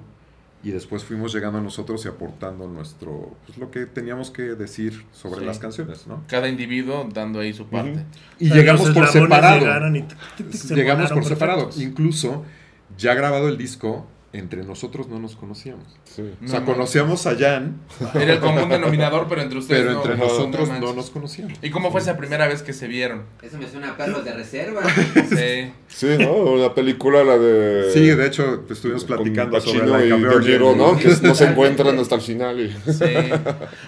y 0.62 0.70
después 0.70 1.04
fuimos 1.04 1.32
llegando 1.32 1.60
nosotros 1.60 2.04
y 2.04 2.08
aportando 2.08 2.66
nuestro, 2.68 3.34
pues 3.46 3.58
lo 3.58 3.70
que 3.70 3.86
teníamos 3.86 4.30
que 4.30 4.42
decir 4.42 5.04
sobre 5.12 5.40
Sí. 5.40 5.46
las 5.46 5.58
canciones, 5.58 6.06
¿no? 6.06 6.22
Cada 6.28 6.48
individuo 6.48 7.08
dando 7.12 7.40
ahí 7.40 7.52
su 7.52 7.66
parte. 7.66 8.04
Y 8.38 8.46
O 8.46 8.48
sea, 8.48 8.56
llegamos 8.56 8.90
por 8.90 9.06
separado. 9.08 9.58
y 9.58 10.56
se 10.56 10.74
Llegamos 10.74 11.08
por 11.10 11.18
embolaron 11.18 11.24
separado. 11.24 11.70
Incluso, 11.76 12.44
ya 12.96 13.14
grabado 13.14 13.48
el 13.48 13.56
disco, 13.58 14.06
entre 14.32 14.62
nosotros 14.62 15.08
no 15.08 15.18
nos 15.18 15.36
conocíamos. 15.36 15.86
Sí. 16.04 16.22
O 16.44 16.48
sea, 16.48 16.60
No, 16.60 16.66
conocíamos 16.66 17.26
a 17.26 17.34
Jan, 17.34 17.78
Era 18.14 18.34
el 18.34 18.40
común 18.40 18.68
denominador, 18.68 19.26
pero 19.26 19.40
entre 19.40 19.58
ustedes 19.58 19.80
pero 19.82 19.94
no. 19.94 20.00
entre 20.02 20.16
nosotros 20.18 20.68
no 20.68 20.92
nos 20.92 21.08
conocíamos. 21.10 21.58
¿Y 21.62 21.70
cómo 21.70 21.90
fue 21.90 22.00
esa 22.02 22.16
primera 22.18 22.46
vez 22.46 22.62
que 22.62 22.74
se 22.74 22.88
vieron? 22.88 23.22
Eso 23.42 23.56
me 23.56 23.66
suena 23.68 23.92
a 23.92 23.96
perros 23.96 24.24
de 24.24 24.32
reserva. 24.34 24.82
Sí. 25.28 25.72
Sí, 25.88 26.06
¿no? 26.18 26.56
La 26.56 26.74
película, 26.74 27.22
la 27.24 27.38
de... 27.38 27.90
Sí, 27.92 28.00
de 28.06 28.26
hecho, 28.26 28.64
estuvimos 28.70 29.04
platicando 29.04 29.60
sobre 29.60 29.80
Pacino 29.80 29.98
Like 29.98 30.12
a 30.14 30.16
y 30.18 30.22
De. 30.44 30.50
Niro, 30.52 30.76
¿no? 30.76 30.96
Que 30.96 31.08
no 31.22 31.34
se 31.34 31.44
encuentran 31.46 31.98
hasta 31.98 32.14
el 32.16 32.20
final. 32.20 32.60
Y... 32.60 32.70
Sí. 32.92 33.04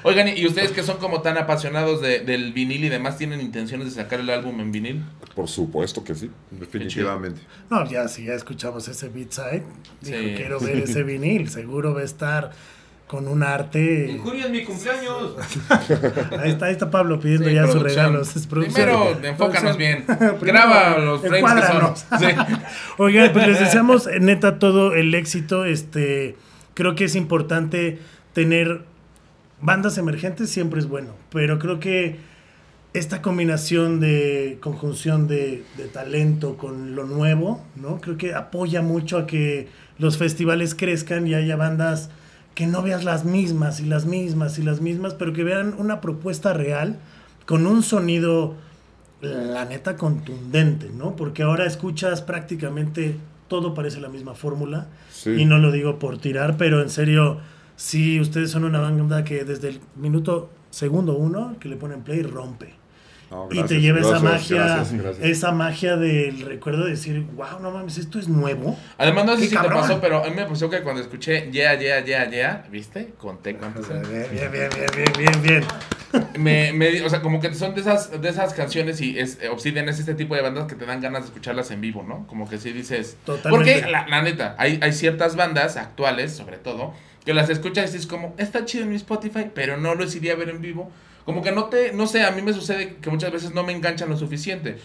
Oigan, 0.02 0.28
¿y 0.28 0.46
ustedes 0.46 0.72
que 0.72 0.82
son 0.82 0.98
como 0.98 1.22
tan 1.22 1.36
apasionados 1.38 2.00
de- 2.00 2.20
del 2.20 2.52
vinil 2.52 2.84
y 2.84 2.88
demás, 2.88 3.18
tienen 3.18 3.40
intenciones 3.40 3.86
de 3.94 4.02
sacar 4.02 4.20
el 4.20 4.30
álbum 4.30 4.60
en 4.60 4.72
vinil? 4.72 5.04
Por 5.34 5.48
supuesto 5.48 6.02
que 6.04 6.14
sí. 6.14 6.30
Definitivamente. 6.50 7.40
No, 7.70 7.88
ya 7.88 8.08
si 8.08 8.24
ya 8.24 8.34
escuchamos 8.34 8.86
ese 8.88 9.08
beat 9.08 9.30
side, 9.32 9.62
dijo, 10.00 10.29
Quiero 10.36 10.60
ver 10.60 10.78
ese 10.78 11.02
vinil, 11.02 11.48
seguro 11.48 11.94
va 11.94 12.00
a 12.00 12.04
estar 12.04 12.52
con 13.10 13.26
un 13.26 13.42
arte. 13.42 14.08
En 14.08 14.18
junio 14.18 14.46
es 14.46 14.52
mi 14.52 14.62
cumpleaños. 14.62 15.34
Ahí 16.38 16.50
está, 16.52 16.66
ahí 16.66 16.72
está 16.72 16.92
Pablo 16.92 17.18
pidiendo 17.18 17.48
Sí, 17.48 17.54
ya 17.54 17.66
sus 17.66 17.82
regalos. 17.82 18.36
Es. 18.36 18.46
Primero, 18.46 19.18
enfócanos 19.20 19.76
bien. 19.76 20.04
Graba 20.40 20.96
los 20.98 21.20
frames 21.20 21.54
que. 21.64 22.04
Sí. 22.20 22.26
Oigan, 22.98 23.32
pues 23.32 23.48
les 23.48 23.58
deseamos 23.58 24.06
eh, 24.06 24.20
neta 24.20 24.60
todo 24.60 24.94
el 24.94 25.12
éxito. 25.16 25.64
Este, 25.64 26.36
creo 26.74 26.94
que 26.94 27.06
es 27.06 27.16
importante 27.16 27.98
tener 28.32 28.82
bandas 29.60 29.98
emergentes, 29.98 30.48
siempre 30.48 30.78
es 30.78 30.86
bueno, 30.86 31.14
pero 31.30 31.58
creo 31.58 31.80
que 31.80 32.16
esta 32.92 33.22
combinación 33.22 33.98
de 33.98 34.58
conjunción 34.60 35.26
de, 35.26 35.64
de 35.76 35.84
talento 35.86 36.56
con 36.56 36.94
lo 36.94 37.06
nuevo, 37.06 37.64
¿no? 37.74 38.00
Creo 38.00 38.16
que 38.16 38.34
apoya 38.34 38.82
mucho 38.82 39.18
a 39.18 39.26
que 39.26 39.68
los 40.00 40.18
festivales 40.18 40.74
crezcan 40.74 41.26
y 41.26 41.34
haya 41.34 41.56
bandas 41.56 42.10
que 42.54 42.66
no 42.66 42.82
veas 42.82 43.04
las 43.04 43.24
mismas 43.24 43.80
y 43.80 43.84
las 43.84 44.06
mismas 44.06 44.58
y 44.58 44.62
las 44.62 44.80
mismas, 44.80 45.14
pero 45.14 45.32
que 45.32 45.44
vean 45.44 45.74
una 45.78 46.00
propuesta 46.00 46.52
real 46.52 46.98
con 47.46 47.66
un 47.66 47.82
sonido, 47.82 48.54
la 49.20 49.64
neta, 49.64 49.96
contundente, 49.96 50.90
¿no? 50.90 51.16
Porque 51.16 51.42
ahora 51.42 51.66
escuchas 51.66 52.22
prácticamente 52.22 53.16
todo 53.48 53.74
parece 53.74 54.00
la 54.00 54.08
misma 54.08 54.34
fórmula. 54.34 54.86
Sí. 55.12 55.30
Y 55.30 55.44
no 55.44 55.58
lo 55.58 55.70
digo 55.70 55.98
por 55.98 56.18
tirar, 56.18 56.56
pero 56.56 56.80
en 56.80 56.90
serio, 56.90 57.38
si 57.76 58.20
ustedes 58.20 58.50
son 58.50 58.64
una 58.64 58.80
banda 58.80 59.24
que 59.24 59.44
desde 59.44 59.68
el 59.68 59.80
minuto 59.96 60.50
segundo 60.70 61.16
uno 61.16 61.56
que 61.60 61.68
le 61.68 61.76
ponen 61.76 62.02
play 62.02 62.22
rompe. 62.22 62.79
No, 63.30 63.46
y 63.46 63.48
te 63.50 63.56
gracias, 63.58 63.80
lleva 63.82 64.00
esa 64.00 64.08
gracias, 64.18 64.32
magia, 64.50 64.56
gracias, 64.74 65.02
gracias. 65.02 65.26
esa 65.26 65.52
magia 65.52 65.96
del 65.96 66.40
recuerdo 66.40 66.84
de 66.84 66.90
decir, 66.90 67.24
wow, 67.36 67.60
no 67.60 67.70
mames, 67.70 67.96
esto 67.98 68.18
es 68.18 68.26
nuevo. 68.28 68.76
Además, 68.98 69.24
no 69.24 69.34
sé 69.36 69.42
¡Qué 69.42 69.44
si 69.44 69.50
te 69.50 69.56
cabrón! 69.56 69.80
pasó, 69.80 70.00
pero 70.00 70.24
a 70.24 70.28
mí 70.28 70.34
me 70.34 70.46
pasó 70.46 70.68
que 70.68 70.80
cuando 70.82 71.00
escuché 71.00 71.48
Yeah, 71.52 71.78
Yeah, 71.78 72.04
Yeah, 72.04 72.28
Yeah, 72.30 72.66
¿viste? 72.72 73.14
Conté 73.18 73.54
cuántos 73.56 73.88
eran. 73.88 74.02
Bien, 74.02 74.26
bien, 74.32 74.50
bien, 74.50 74.68
bien, 74.96 75.12
bien, 75.16 75.42
bien, 75.42 75.64
me, 76.38 76.72
me- 76.72 77.02
o 77.02 77.08
sea, 77.08 77.22
como 77.22 77.40
que 77.40 77.54
son 77.54 77.72
de 77.76 77.82
esas, 77.82 78.20
de 78.20 78.28
esas 78.28 78.52
canciones 78.52 79.00
y 79.00 79.16
es, 79.16 79.38
Obsidian 79.52 79.88
es 79.88 80.00
este 80.00 80.14
tipo 80.14 80.34
de 80.34 80.42
bandas 80.42 80.66
que 80.66 80.74
te 80.74 80.84
dan 80.84 81.00
ganas 81.00 81.22
de 81.22 81.26
escucharlas 81.28 81.70
en 81.70 81.80
vivo, 81.80 82.02
¿no? 82.02 82.26
Como 82.26 82.48
que 82.48 82.58
sí 82.58 82.72
dices... 82.72 83.16
Totalmente. 83.24 83.74
Porque, 83.80 83.90
la, 83.90 84.08
la 84.08 84.22
neta, 84.22 84.56
hay, 84.58 84.80
hay 84.82 84.92
ciertas 84.92 85.36
bandas 85.36 85.76
actuales, 85.76 86.32
sobre 86.32 86.56
todo, 86.56 86.94
que 87.24 87.32
las 87.32 87.48
escuchas 87.48 87.90
y 87.90 87.92
dices 87.92 88.08
como, 88.08 88.34
está 88.38 88.64
chido 88.64 88.82
en 88.82 88.90
mi 88.90 88.96
Spotify, 88.96 89.46
pero 89.54 89.76
no 89.76 89.94
lo 89.94 90.04
iría 90.04 90.32
a 90.32 90.36
ver 90.36 90.48
en 90.48 90.60
vivo. 90.60 90.90
Como 91.24 91.42
que 91.42 91.52
no 91.52 91.66
te, 91.66 91.92
no 91.92 92.06
sé, 92.06 92.22
a 92.22 92.30
mí 92.30 92.42
me 92.42 92.52
sucede 92.52 92.96
que 92.96 93.10
muchas 93.10 93.32
veces 93.32 93.52
no 93.52 93.62
me 93.62 93.72
enganchan 93.72 94.08
lo 94.08 94.16
suficiente. 94.16 94.78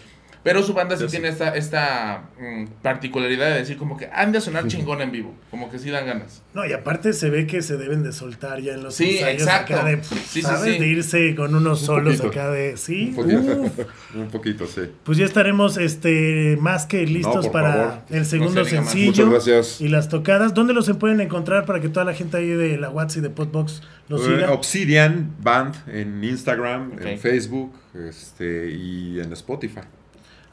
Pero 0.46 0.62
su 0.62 0.74
banda 0.74 0.96
sí 0.96 1.04
tiene 1.08 1.26
esta, 1.26 1.56
esta 1.56 2.22
mm, 2.38 2.66
particularidad 2.80 3.48
de 3.50 3.58
decir 3.58 3.76
como 3.76 3.96
que 3.96 4.08
han 4.12 4.30
de 4.30 4.40
sonar 4.40 4.68
chingón 4.68 5.02
en 5.02 5.10
vivo. 5.10 5.34
Como 5.50 5.68
que 5.68 5.80
sí 5.80 5.90
dan 5.90 6.06
ganas. 6.06 6.40
No, 6.54 6.64
y 6.64 6.72
aparte 6.72 7.12
se 7.14 7.30
ve 7.30 7.48
que 7.48 7.62
se 7.62 7.76
deben 7.76 8.04
de 8.04 8.12
soltar 8.12 8.60
ya 8.60 8.74
en 8.74 8.84
los 8.84 8.94
Sí, 8.94 9.16
ensayos 9.18 9.42
exacto. 9.42 9.74
acá 9.74 9.84
de, 9.86 10.04
Sí, 10.04 10.14
sí, 10.28 10.42
¿sabes? 10.42 10.74
sí. 10.74 10.78
De 10.78 10.86
irse 10.86 11.34
con 11.34 11.52
unos 11.52 11.80
solos 11.80 12.18
poquito. 12.18 12.28
acá 12.40 12.50
de, 12.52 12.76
sí, 12.76 13.08
Un 13.08 13.14
poquito. 13.16 13.60
uf. 13.60 13.78
Un 14.14 14.28
poquito, 14.28 14.66
sí. 14.68 14.82
Pues 15.02 15.18
ya 15.18 15.24
estaremos 15.24 15.78
este, 15.78 16.56
más 16.60 16.86
que 16.86 17.04
listos 17.06 17.48
para 17.48 17.72
favor. 17.72 17.94
el 18.10 18.24
segundo 18.24 18.64
se 18.64 18.70
sencillo. 18.70 19.26
Muchas 19.26 19.46
gracias. 19.46 19.80
Y 19.80 19.88
las 19.88 20.08
tocadas, 20.08 20.54
¿dónde 20.54 20.74
los 20.74 20.86
se 20.86 20.94
pueden 20.94 21.20
encontrar 21.20 21.66
para 21.66 21.80
que 21.80 21.88
toda 21.88 22.06
la 22.06 22.14
gente 22.14 22.36
ahí 22.36 22.46
de 22.50 22.78
la 22.78 22.88
WhatsApp 22.88 23.18
y 23.18 23.20
de 23.22 23.30
Podbox 23.30 23.82
los 24.08 24.22
Eh, 24.22 24.26
siga? 24.36 24.52
Obsidian 24.52 25.34
Band 25.42 25.74
en 25.88 26.22
Instagram, 26.22 26.92
en 27.04 27.18
Facebook 27.18 27.72
este, 28.08 28.70
y 28.70 29.18
en 29.18 29.32
Spotify. 29.32 29.80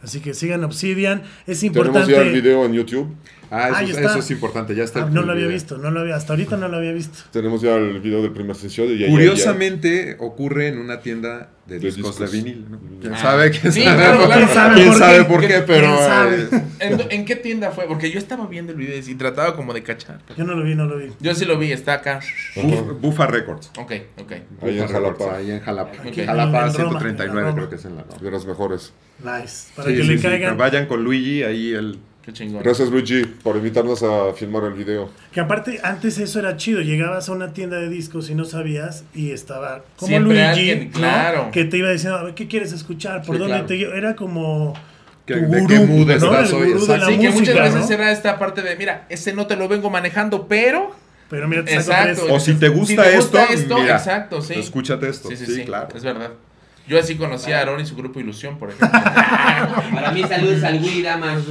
Así 0.03 0.19
que 0.19 0.33
sigan 0.33 0.63
Obsidian. 0.63 1.21
Es 1.47 1.59
Tenemos 1.61 1.63
importante. 1.63 2.11
ya 2.11 2.21
el 2.21 2.33
video 2.33 2.65
en 2.65 2.73
YouTube. 2.73 3.07
Ah, 3.49 3.67
eso, 3.69 3.75
Ahí 3.77 3.85
es- 3.91 3.97
está. 3.97 4.09
eso 4.09 4.19
es 4.19 4.31
importante, 4.31 4.75
ya 4.75 4.83
está. 4.83 5.03
Ah, 5.03 5.09
no 5.09 5.21
lo 5.21 5.31
había 5.31 5.45
video. 5.45 5.53
visto, 5.55 5.77
no 5.77 5.91
lo 5.91 6.01
había, 6.01 6.15
hasta 6.15 6.33
ahorita 6.33 6.57
no 6.57 6.67
lo 6.67 6.77
había 6.77 6.91
visto. 6.91 7.19
Tenemos 7.31 7.61
ya 7.61 7.75
el 7.75 7.99
video 7.99 8.21
del 8.21 8.31
primer 8.31 8.55
sesión. 8.55 8.87
Y 8.89 8.97
ya- 8.97 9.05
ya- 9.07 9.11
Curiosamente 9.11 10.17
ocurre 10.19 10.67
en 10.67 10.79
una 10.79 10.99
tienda 11.01 11.49
de, 11.65 11.79
De 11.79 11.91
discos, 11.91 12.19
de 12.19 12.25
discos. 12.25 12.31
vinil. 12.43 12.65
¿no? 12.69 12.79
¿Quién 12.99 13.13
Ah. 13.13 13.17
sabe? 13.21 13.51
¿Quién 13.51 13.71
Sí, 13.71 13.83
sabe? 13.83 13.95
claro, 13.97 14.25
claro. 14.25 14.33
¿Quién 14.33 14.47
sabe 14.53 14.75
¿Quién 14.75 14.87
por 14.89 14.97
sabe 14.97 15.17
qué? 15.17 15.23
por 15.25 15.41
qué? 15.41 15.47
¿Quién 15.47 15.63
Pero 15.65 15.97
sabe? 15.97 16.47
¿En, 16.79 17.01
en 17.11 17.25
qué 17.25 17.35
tienda 17.37 17.71
fue? 17.71 17.85
Porque 17.87 18.11
yo 18.11 18.19
estaba 18.19 18.47
viendo 18.47 18.71
el 18.73 18.77
video 18.77 18.97
y 18.97 19.15
trataba 19.15 19.55
como 19.55 19.73
de 19.73 19.81
cachar. 19.83 20.19
Yo 20.37 20.43
no 20.43 20.55
lo 20.55 20.63
vi, 20.63 20.75
no 20.75 20.85
lo 20.85 20.97
vi. 20.97 21.11
Yo 21.21 21.33
sí 21.35 21.45
lo 21.45 21.57
vi, 21.57 21.71
está 21.71 21.93
acá. 21.93 22.19
Buf- 22.55 22.99
Bufa 22.99 23.27
Records. 23.27 23.71
Ok, 23.79 23.91
ok. 24.21 24.31
Ahí 24.61 24.79
en 24.79 24.87
Jalapa. 24.87 25.35
Ahí 25.37 25.51
en 25.51 25.59
Jalapa. 25.61 25.91
En 26.03 26.25
Jalapa 26.25 26.59
Roma, 26.67 26.71
139 26.73 27.27
en 27.27 27.45
Roma. 27.45 27.53
creo 27.55 27.69
que 27.69 27.75
es 27.75 27.85
en 27.85 27.95
la. 27.95 28.03
De 28.21 28.31
las 28.31 28.45
mejores. 28.45 28.93
Nice. 29.23 29.67
Para 29.75 29.89
Sí, 29.89 29.95
que 29.95 30.01
sí, 30.01 30.07
le 30.09 30.17
sí, 30.17 30.23
caigan. 30.23 30.57
Vayan 30.57 30.85
con 30.87 31.03
Luigi, 31.03 31.43
ahí 31.43 31.71
el... 31.73 31.99
Qué 32.25 32.31
chingón. 32.31 32.63
Gracias, 32.63 32.89
Luigi, 32.89 33.23
por 33.25 33.57
invitarnos 33.57 34.01
a 34.01 34.33
filmar 34.33 34.63
el 34.63 34.73
video. 34.73 35.09
Que 35.33 35.41
aparte, 35.41 35.81
antes 35.83 36.17
eso 36.19 36.39
era 36.39 36.55
chido. 36.55 36.79
Llegabas 36.81 37.27
a 37.27 37.33
una 37.33 37.51
tienda 37.51 37.77
de 37.77 37.89
discos 37.89 38.29
y 38.29 38.35
no 38.35 38.45
sabías 38.45 39.03
y 39.13 39.31
estaba 39.31 39.83
como 39.97 40.07
Siempre 40.07 40.33
Luigi, 40.33 40.41
alguien, 40.71 40.91
¿no? 40.93 40.99
claro. 40.99 41.49
que 41.51 41.65
te 41.65 41.77
iba 41.77 41.91
diciendo, 41.91 42.17
a 42.19 42.23
ver, 42.23 42.33
¿qué 42.33 42.47
quieres 42.47 42.71
escuchar? 42.71 43.23
¿Por 43.23 43.35
Sí, 43.35 43.39
dónde 43.39 43.53
claro. 43.55 43.65
te 43.67 43.77
llevo? 43.77 43.93
Era 43.93 44.15
como 44.15 44.73
¿Qué- 45.25 45.33
tu 45.33 45.39
de 45.41 45.45
gurú, 45.47 45.67
qué 45.67 45.79
mood 45.79 46.07
¿no? 46.07 46.13
estás 46.13 46.49
El 46.51 46.55
hoy? 47.03 47.19
que 47.19 47.29
muchas 47.29 47.55
veces 47.55 47.89
¿no? 47.89 47.95
era 47.95 48.11
esta 48.13 48.39
parte 48.39 48.61
de, 48.61 48.75
mira, 48.77 49.05
ese 49.09 49.33
no 49.33 49.45
te 49.45 49.55
lo 49.57 49.67
vengo 49.67 49.89
manejando, 49.89 50.47
pero... 50.47 50.95
Pero 51.29 51.47
mira, 51.47 51.65
te 51.65 51.73
Exacto. 51.75 52.27
O 52.33 52.39
si 52.39 52.53
te 52.53 52.67
gusta, 52.69 53.03
Si 53.05 53.09
te 53.09 53.15
gusta 53.17 53.43
esto, 53.43 53.53
esto, 53.63 53.77
mira, 53.79 53.95
exacto, 53.97 54.41
sí. 54.41 54.53
escúchate 54.55 55.09
esto. 55.09 55.27
Sí, 55.29 55.35
sí, 55.35 55.45
sí, 55.47 55.63
claro. 55.65 55.89
es 55.95 56.03
verdad. 56.03 56.31
Yo 56.85 56.99
así 56.99 57.15
conocí 57.15 57.51
a 57.51 57.61
Aaron 57.61 57.79
y 57.79 57.85
su 57.85 57.95
grupo 57.95 58.19
Ilusión, 58.19 58.57
por 58.57 58.69
ejemplo. 58.69 58.89
Para 59.93 60.11
mí, 60.11 60.23
saludos 60.23 60.63
al 60.63 60.81
Willy 60.81 61.01
Damas. 61.01 61.43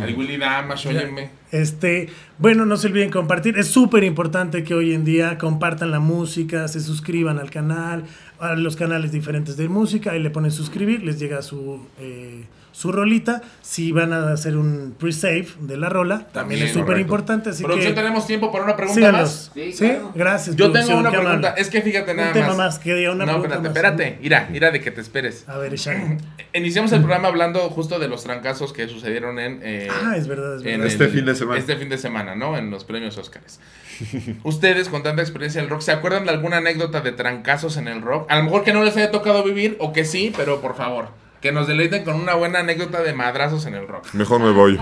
Al 0.00 0.14
Willy 0.14 0.36
Damas, 0.36 0.86
óyeme. 0.86 1.30
Este, 1.50 2.10
bueno, 2.38 2.64
no 2.64 2.76
se 2.76 2.86
olviden 2.86 3.10
compartir. 3.10 3.58
Es 3.58 3.68
súper 3.68 4.04
importante 4.04 4.62
que 4.62 4.74
hoy 4.74 4.94
en 4.94 5.04
día 5.04 5.36
compartan 5.36 5.90
la 5.90 5.98
música, 5.98 6.68
se 6.68 6.80
suscriban 6.80 7.38
al 7.38 7.50
canal, 7.50 8.04
a 8.38 8.54
los 8.54 8.76
canales 8.76 9.10
diferentes 9.10 9.56
de 9.56 9.68
música, 9.68 10.12
ahí 10.12 10.22
le 10.22 10.30
ponen 10.30 10.52
suscribir, 10.52 11.02
les 11.02 11.18
llega 11.18 11.42
su, 11.42 11.84
eh, 11.98 12.44
su 12.78 12.92
rolita. 12.92 13.42
Si 13.60 13.90
van 13.90 14.12
a 14.12 14.32
hacer 14.32 14.56
un 14.56 14.94
pre-save 14.98 15.48
de 15.60 15.76
la 15.76 15.88
rola, 15.88 16.18
también, 16.18 16.32
También, 16.32 16.62
es 16.64 16.72
súper 16.72 16.98
importante. 16.98 17.50
Así 17.50 17.64
Producción, 17.64 17.92
que 17.94 18.00
tenemos 18.00 18.26
tiempo 18.26 18.52
para 18.52 18.62
una 18.64 18.76
pregunta 18.76 18.94
síganos. 19.00 19.20
más. 19.22 19.50
Sí, 19.54 19.72
Sí, 19.72 19.92
gracias. 20.14 20.54
Yo 20.54 20.70
tengo 20.70 20.96
una 20.98 21.10
pregunta. 21.10 21.30
amable. 21.48 21.50
Es 21.60 21.70
que 21.70 21.82
fíjate 21.82 22.14
nada 22.14 22.28
Un 22.28 22.34
tema 22.34 22.46
más. 22.48 22.56
más, 22.56 22.78
que 22.78 23.08
una 23.08 23.24
no, 23.26 23.32
pregunta 23.42 23.56
espérate, 23.56 23.68
más. 23.68 23.76
espérate. 23.76 24.18
Mira, 24.22 24.48
mira 24.50 24.70
de 24.70 24.80
que 24.80 24.90
te 24.92 25.00
esperes. 25.00 25.48
A 25.48 25.58
ver, 25.58 25.74
Shaggy. 25.74 26.18
Iniciamos 26.54 26.92
el 26.92 27.00
programa 27.00 27.28
hablando 27.28 27.60
justo 27.70 27.98
de 27.98 28.06
los 28.08 28.22
trancazos 28.22 28.72
que 28.72 28.86
sucedieron 28.88 29.38
en... 29.40 29.60
eh, 29.64 29.88
Ah, 29.90 30.14
es 30.16 30.28
verdad, 30.28 30.54
es 30.56 30.60
en 30.62 30.66
verdad. 30.80 30.86
Este 30.86 31.04
el- 31.06 31.10
fin 31.10 31.24
de 31.26 31.34
semana. 31.34 31.58
Este 31.58 31.76
fin 31.76 31.88
de 31.88 31.98
semana, 31.98 32.36
¿no? 32.36 32.56
En 32.56 32.70
los 32.70 32.84
premios 32.84 33.18
Óscares. 33.18 33.58
Ustedes, 34.44 34.88
con 34.88 35.02
tanta 35.02 35.22
experiencia 35.22 35.58
en 35.58 35.64
el 35.64 35.70
rock, 35.70 35.80
¿se 35.80 35.92
acuerdan 35.92 36.24
de 36.24 36.30
alguna 36.30 36.58
anécdota 36.58 37.00
de 37.00 37.12
trancazos 37.12 37.76
en 37.76 37.88
el 37.88 38.02
rock? 38.02 38.30
A 38.30 38.36
lo 38.38 38.44
mejor 38.44 38.62
que 38.64 38.72
no 38.72 38.84
les 38.84 38.96
haya 38.96 39.10
tocado 39.10 39.42
vivir, 39.42 39.76
o 39.80 39.92
que 39.92 40.04
sí, 40.04 40.32
pero 40.36 40.60
por 40.60 40.76
favor, 40.76 41.08
que 41.40 41.52
nos 41.52 41.68
deleiten 41.68 42.04
con 42.04 42.16
una 42.16 42.34
buena 42.34 42.58
anécdota 42.60 43.02
de 43.02 43.12
madrazos 43.12 43.66
en 43.66 43.74
el 43.74 43.86
rock. 43.86 44.06
Mejor 44.12 44.40
me 44.40 44.50
voy. 44.50 44.78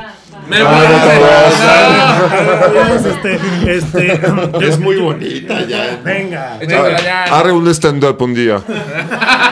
¡Me 0.48 0.56
Adiós, 0.56 1.54
este, 3.04 3.38
este, 3.66 4.20
Es 4.66 4.78
muy 4.78 4.96
bonita 4.96 5.66
ya. 5.66 6.00
Venga. 6.02 6.56
Échatela 6.60 7.02
ya. 7.02 7.24
Haré 7.24 7.52
un 7.52 7.68
stand-up 7.68 8.16
un 8.22 8.34
día. 8.34 8.62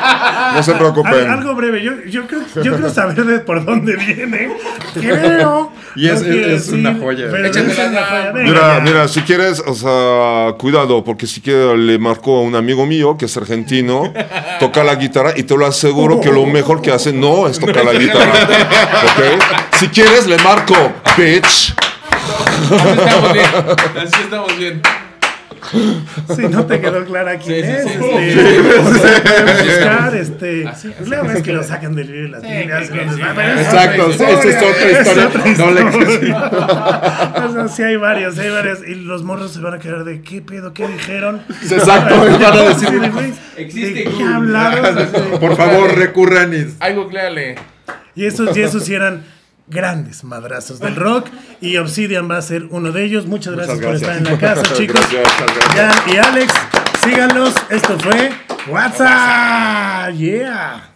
No 0.54 0.62
se 0.62 0.72
Al- 0.72 0.78
preocupen. 0.78 1.30
algo 1.30 1.54
breve, 1.54 1.82
yo, 1.82 1.92
yo, 2.06 2.26
creo, 2.26 2.40
yo 2.62 2.72
quiero 2.72 2.88
saber 2.90 3.24
de 3.24 3.38
por 3.40 3.64
dónde 3.64 3.96
viene. 3.96 4.50
Creo. 4.94 5.72
Y 5.96 6.08
es- 6.08 6.22
no 6.22 6.28
quiero 6.28 6.46
es 6.54 6.68
una 6.68 6.94
joya. 6.94 7.26
es 7.26 7.56
una 7.56 7.74
ya. 7.92 8.06
joya. 8.06 8.30
Venga, 8.32 8.48
Mira, 8.50 8.74
ya. 8.76 8.80
mira, 8.80 9.08
si 9.08 9.20
quieres, 9.22 9.62
o 9.66 9.74
sea, 9.74 10.56
cuidado, 10.58 11.02
porque 11.04 11.26
si 11.26 11.40
quieres 11.40 11.78
le 11.78 11.98
marcó 11.98 12.38
a 12.38 12.40
un 12.42 12.54
amigo 12.54 12.86
mío 12.86 13.16
que 13.16 13.24
es 13.26 13.36
argentino, 13.36 14.12
toca 14.60 14.84
la 14.84 14.94
guitarra 14.94 15.32
y 15.36 15.42
te 15.42 15.56
lo 15.56 15.66
aseguro 15.66 16.20
que 16.20 16.30
lo 16.30 16.46
mejor 16.46 16.80
que 16.82 16.92
hace 16.92 17.12
no 17.12 17.46
es 17.48 17.58
tocar 17.58 17.84
la 17.84 17.92
guitarra. 17.92 18.32
¿Ok? 19.04 19.42
Si 19.78 19.88
quieres 19.88 20.26
le 20.26 20.38
marco, 20.38 20.74
bitch. 21.16 21.74
Así 22.64 22.74
estamos 22.74 23.32
bien. 23.32 23.46
Así 23.96 24.22
estamos 24.22 24.58
bien. 24.58 24.82
Si 26.34 26.42
no 26.48 26.66
te 26.66 26.80
quedó 26.80 27.04
clara 27.04 27.38
quién 27.38 27.64
Sí, 27.64 27.70
es, 27.70 27.82
sí, 27.84 27.90
este, 27.92 28.78
buscar, 28.80 30.14
este, 30.14 30.68
Así, 30.68 30.88
así, 30.88 30.94
pues 30.96 31.08
la 31.08 31.16
verdad 31.22 31.36
es 31.36 31.42
que 31.42 31.52
lo 31.52 31.62
sacan 31.62 31.94
del 31.94 32.06
libro 32.06 32.40
de 32.40 32.66
las 32.66 32.84
es 32.84 33.66
Exacto, 33.66 34.10
esa 34.10 34.30
es 34.30 34.62
otra 34.62 34.90
historia. 34.90 35.30
No 35.58 35.70
le-. 35.70 35.84
O 37.44 37.52
sea, 37.52 37.68
sí 37.68 37.82
hay 37.82 37.96
varios, 37.96 38.38
hay 38.38 38.50
varios, 38.50 38.86
y 38.86 38.94
los 38.94 39.22
morros 39.22 39.52
se 39.52 39.60
van 39.60 39.74
a 39.74 39.78
quedar 39.78 40.04
de, 40.04 40.22
¿qué 40.22 40.40
pedo? 40.40 40.72
¿Qué 40.72 40.86
dijeron? 40.88 41.42
Exacto, 41.62 42.16
van 42.16 42.42
a 42.42 42.62
decir, 42.62 43.34
Existe 43.56 43.94
¿De 43.94 44.04
qué 44.04 44.24
hablaron? 44.24 45.08
Por 45.40 45.56
favor, 45.56 45.96
recurran 45.96 46.52
y... 46.54 46.66
Ay, 46.80 46.94
googleale. 46.94 47.56
Y 48.16 48.26
esos, 48.26 48.56
y 48.56 48.62
esos 48.62 48.84
sí 48.84 48.94
eran 48.94 49.24
grandes 49.66 50.24
madrazos 50.24 50.80
del 50.80 50.96
rock. 50.96 51.28
Y 51.60 51.76
Obsidian 51.76 52.30
va 52.30 52.38
a 52.38 52.42
ser 52.42 52.64
uno 52.70 52.92
de 52.92 53.04
ellos. 53.04 53.26
Muchas 53.26 53.54
gracias, 53.54 53.76
Muchas 53.76 53.86
por 53.86 53.96
estar 53.96 54.16
en 54.16 54.24
la 54.24 54.38
casa, 54.38 54.74
chicos. 54.74 55.00
Gracias. 55.10 56.04
Jan 56.04 56.14
y 56.14 56.16
Alex, 56.16 56.52
síganlos. 57.02 57.54
Esto 57.70 57.98
fue 57.98 58.32
WhatsApp. 58.68 60.14
Yeah. 60.14 60.93